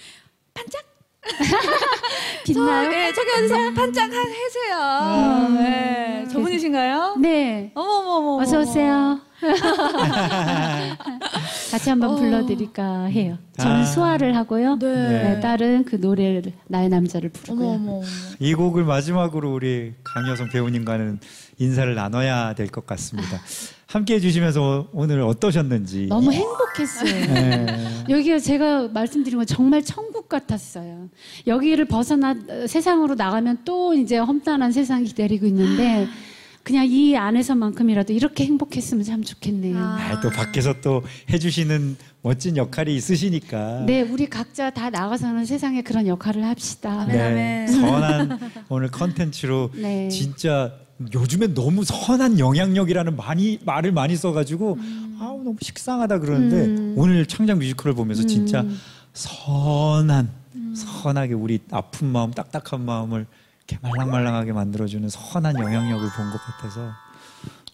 반짝 0.53 0.83
빛나요? 2.45 2.89
저, 2.91 2.97
예, 2.97 3.13
저기 3.13 3.29
어디서 3.39 3.55
반짝 3.73 4.09
하- 4.11 4.21
해세요. 4.21 5.49
네. 5.61 6.25
저분이신가요? 6.31 7.15
네, 7.19 7.71
어머머머. 7.75 8.41
어서 8.41 8.59
오세요. 8.61 9.19
같이 11.71 11.89
한번 11.89 12.11
어. 12.11 12.15
불러드릴까 12.15 13.05
해요. 13.05 13.37
저는 13.57 13.77
아. 13.81 13.85
수화를 13.85 14.35
하고요. 14.35 14.77
네. 14.79 14.87
네, 15.35 15.39
딸은 15.39 15.85
그 15.85 15.95
노래를 15.95 16.53
나의 16.67 16.89
남자를 16.89 17.29
부르고요. 17.29 17.67
어머머. 17.67 18.01
이 18.39 18.53
곡을 18.53 18.83
마지막으로 18.83 19.53
우리 19.53 19.93
강여성 20.03 20.49
배우님과는 20.49 21.19
인사를 21.59 21.93
나눠야 21.95 22.53
될 22.55 22.67
것 22.67 22.85
같습니다. 22.87 23.39
함께 23.87 24.15
해주시면서 24.15 24.87
오늘 24.91 25.21
어떠셨는지. 25.21 26.07
너무 26.07 26.31
행복했어요. 26.33 27.33
네. 27.33 28.03
여기가 28.09 28.39
제가 28.39 28.87
말씀드린 28.87 29.37
건 29.37 29.45
정말 29.45 29.83
천국 29.83 30.27
같았어요. 30.27 31.09
여기를 31.45 31.85
벗어나 31.85 32.31
어, 32.31 32.65
세상으로 32.67 33.13
나가면 33.13 33.59
또 33.65 33.93
이제 33.93 34.17
험난한 34.17 34.71
세상이 34.71 35.05
기다리고 35.05 35.45
있는데 35.45 36.07
그냥 36.63 36.87
이 36.87 37.15
안에서만큼이라도 37.17 38.13
이렇게 38.13 38.45
행복했으면 38.45 39.03
참 39.03 39.21
좋겠네요. 39.21 39.77
아. 39.77 39.97
아, 39.99 40.21
또 40.21 40.29
밖에서 40.29 40.79
또 40.81 41.03
해주시는 41.29 41.97
멋진 42.21 42.55
역할이 42.55 42.95
있으시니까. 42.95 43.83
네, 43.85 44.01
우리 44.01 44.29
각자 44.29 44.69
다 44.69 44.89
나가서는 44.89 45.45
세상에 45.45 45.81
그런 45.81 46.07
역할을 46.07 46.45
합시다. 46.45 47.01
아멘. 47.01 47.67
선한 47.67 48.39
오늘 48.69 48.89
컨텐츠로 48.89 49.71
네. 49.75 50.07
진짜 50.07 50.73
요즘에 51.13 51.53
너무 51.53 51.83
선한 51.83 52.39
영향력이라는 52.39 53.17
많이 53.17 53.59
말을 53.65 53.91
많이 53.91 54.15
써가지고 54.15 54.77
아우 55.19 55.43
너무 55.43 55.57
식상하다 55.59 56.19
그러는데 56.19 56.65
음. 56.65 56.93
오늘 56.95 57.25
창작 57.25 57.57
뮤지컬을 57.57 57.93
보면서 57.93 58.25
진짜 58.25 58.61
음. 58.61 58.79
선한 59.11 60.29
선하게 60.75 61.33
우리 61.33 61.59
아픈 61.71 62.07
마음 62.07 62.31
딱딱한 62.31 62.85
마음을 62.85 63.25
이렇게 63.67 63.79
말랑말랑하게 63.81 64.51
만들어주는 64.53 65.07
선한 65.09 65.57
영향력을 65.59 66.09
본 66.15 66.31
것 66.31 66.37
같아서 66.39 66.91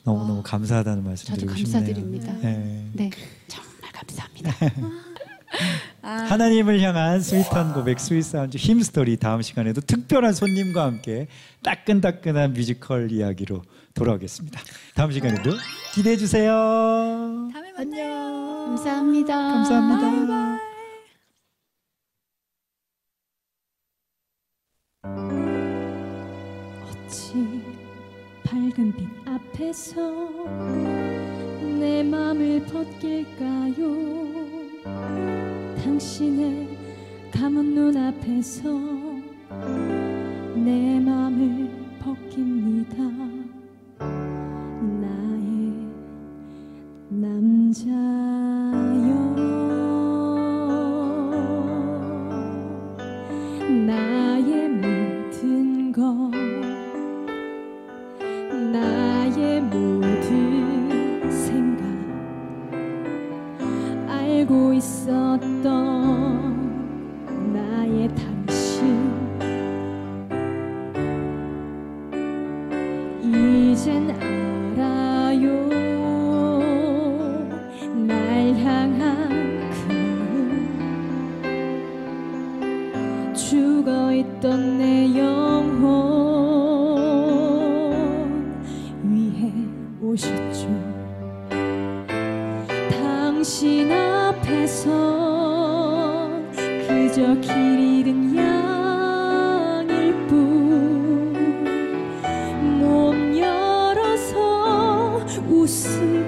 너무 0.04 0.26
너무 0.28 0.44
감사하다는 0.44 1.04
말씀 1.04 1.34
드리고 1.36 1.56
싶네요. 1.56 1.74
감사드립니다. 1.74 2.34
네. 2.42 2.90
네, 2.94 3.10
정말 3.48 3.92
감사합니다. 3.92 4.52
아, 6.02 6.10
하나님을 6.12 6.80
향한 6.82 7.20
sweet한 7.22 7.74
고백 7.74 8.00
Sweet 8.00 8.26
Sounds 8.26 8.58
Hymnstory 8.58 9.18
다음 9.18 9.42
시간에도 9.42 9.82
특별한 9.82 10.34
손님과 10.34 10.84
함께 10.84 11.28
따끈따끈한 11.64 12.54
뮤지컬 12.54 13.12
이야기로 13.12 13.64
돌아오겠습니다. 13.96 14.60
다음 14.96 15.12
시간에도 15.12 15.52
기대해 15.94 16.16
주세요. 16.18 16.52
다음에 17.52 17.74
만나요. 17.74 18.66
감사합니다. 18.68 19.36
감사합니다. 19.36 20.60
어찌 27.10 27.64
밝은 28.44 28.94
빛 28.94 29.08
앞에서 29.26 30.30
내 31.80 32.04
맘을 32.04 32.64
벗길까요? 32.68 33.74
당신의 35.84 36.78
감은 37.32 37.74
눈 37.74 37.98
앞에서 37.98 38.70
내 40.54 41.00
맘을 41.00 41.98
벗깁니다 42.00 43.39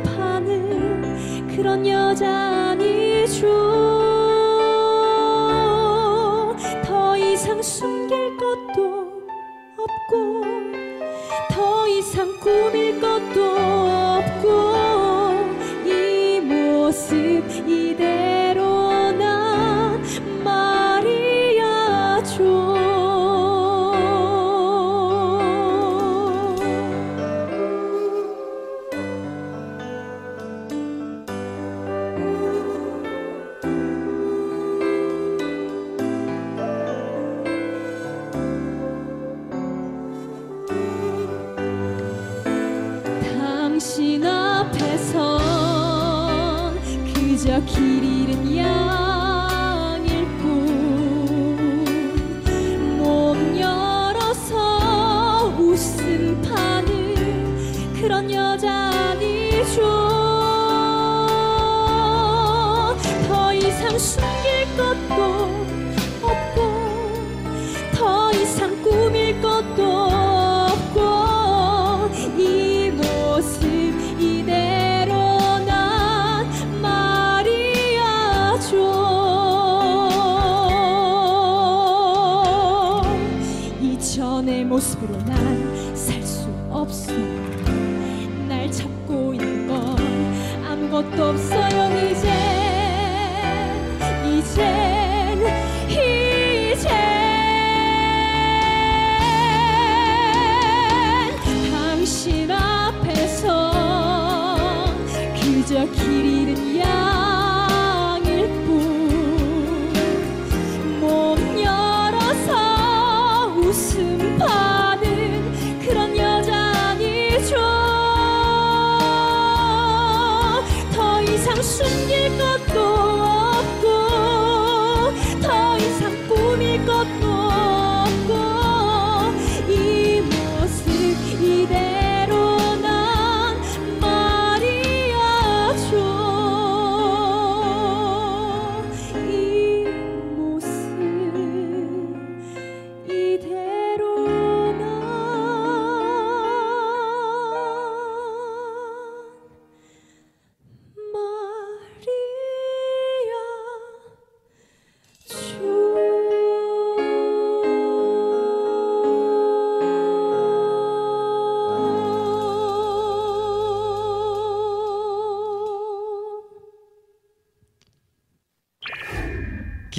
파는 0.03 1.47
그런 1.55 1.86
여자 1.88 2.72
아니죠 2.72 4.11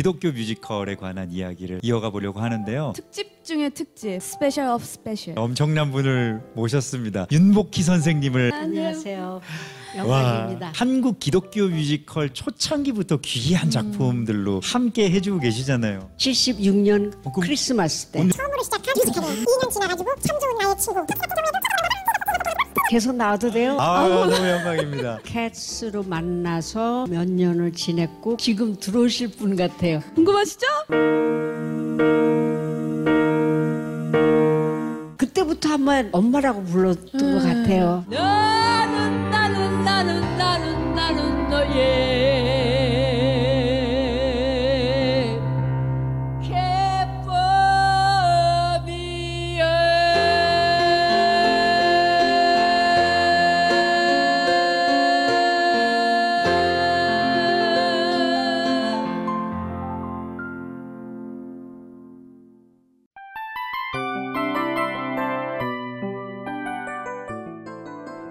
기독교 0.02 0.32
뮤지컬에 0.32 0.96
관한 0.96 1.30
이야기를 1.30 1.78
이어가 1.80 2.10
보려고 2.10 2.40
하는데요. 2.40 2.92
특집 2.96 3.44
중에 3.44 3.68
특집, 3.68 4.20
special 4.20 4.66
of 4.66 4.84
special. 4.84 5.38
엄청난 5.38 5.92
분을 5.92 6.42
모셨습니다. 6.56 7.28
윤복희 7.30 7.84
선생님을 7.84 8.52
안녕하세요. 8.52 9.40
와, 10.04 10.22
영광입니다. 10.24 10.72
한국 10.74 11.20
기독교 11.20 11.68
뮤지컬 11.68 12.30
초창기부터 12.30 13.18
귀한 13.22 13.70
작품들로 13.70 14.60
함께 14.64 15.08
해주고 15.08 15.38
계시잖아요. 15.38 16.10
76년 16.16 17.24
어, 17.24 17.30
크리스마스 17.40 18.06
때 18.06 18.28
처음으로 18.28 18.60
시작한 18.64 18.94
뮤지컬이 19.06 19.44
2년 19.44 19.70
지나가지고 19.70 20.14
참 20.20 20.40
좋은 20.40 20.58
나의 20.58 20.78
친구 20.78 21.06
계속 22.92 23.16
나와도 23.16 23.50
돼요? 23.52 23.78
아, 23.80 24.06
너무 24.06 24.34
영광입니다. 24.34 25.20
캣스로 25.24 26.02
만나서 26.02 27.06
몇 27.08 27.26
년을 27.26 27.72
지냈고 27.72 28.36
지금 28.36 28.76
들어오실 28.78 29.28
분 29.28 29.56
같아요. 29.56 30.00
궁금하시죠? 30.14 30.66
그때부터 35.16 35.70
한번 35.70 36.10
엄마라고 36.12 36.64
불렀던 36.64 37.32
것 37.32 37.42
같아요. 37.42 38.04
나 38.10 38.81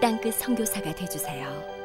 땅끝 0.00 0.34
선교사가 0.34 0.94
되주세요. 0.94 1.77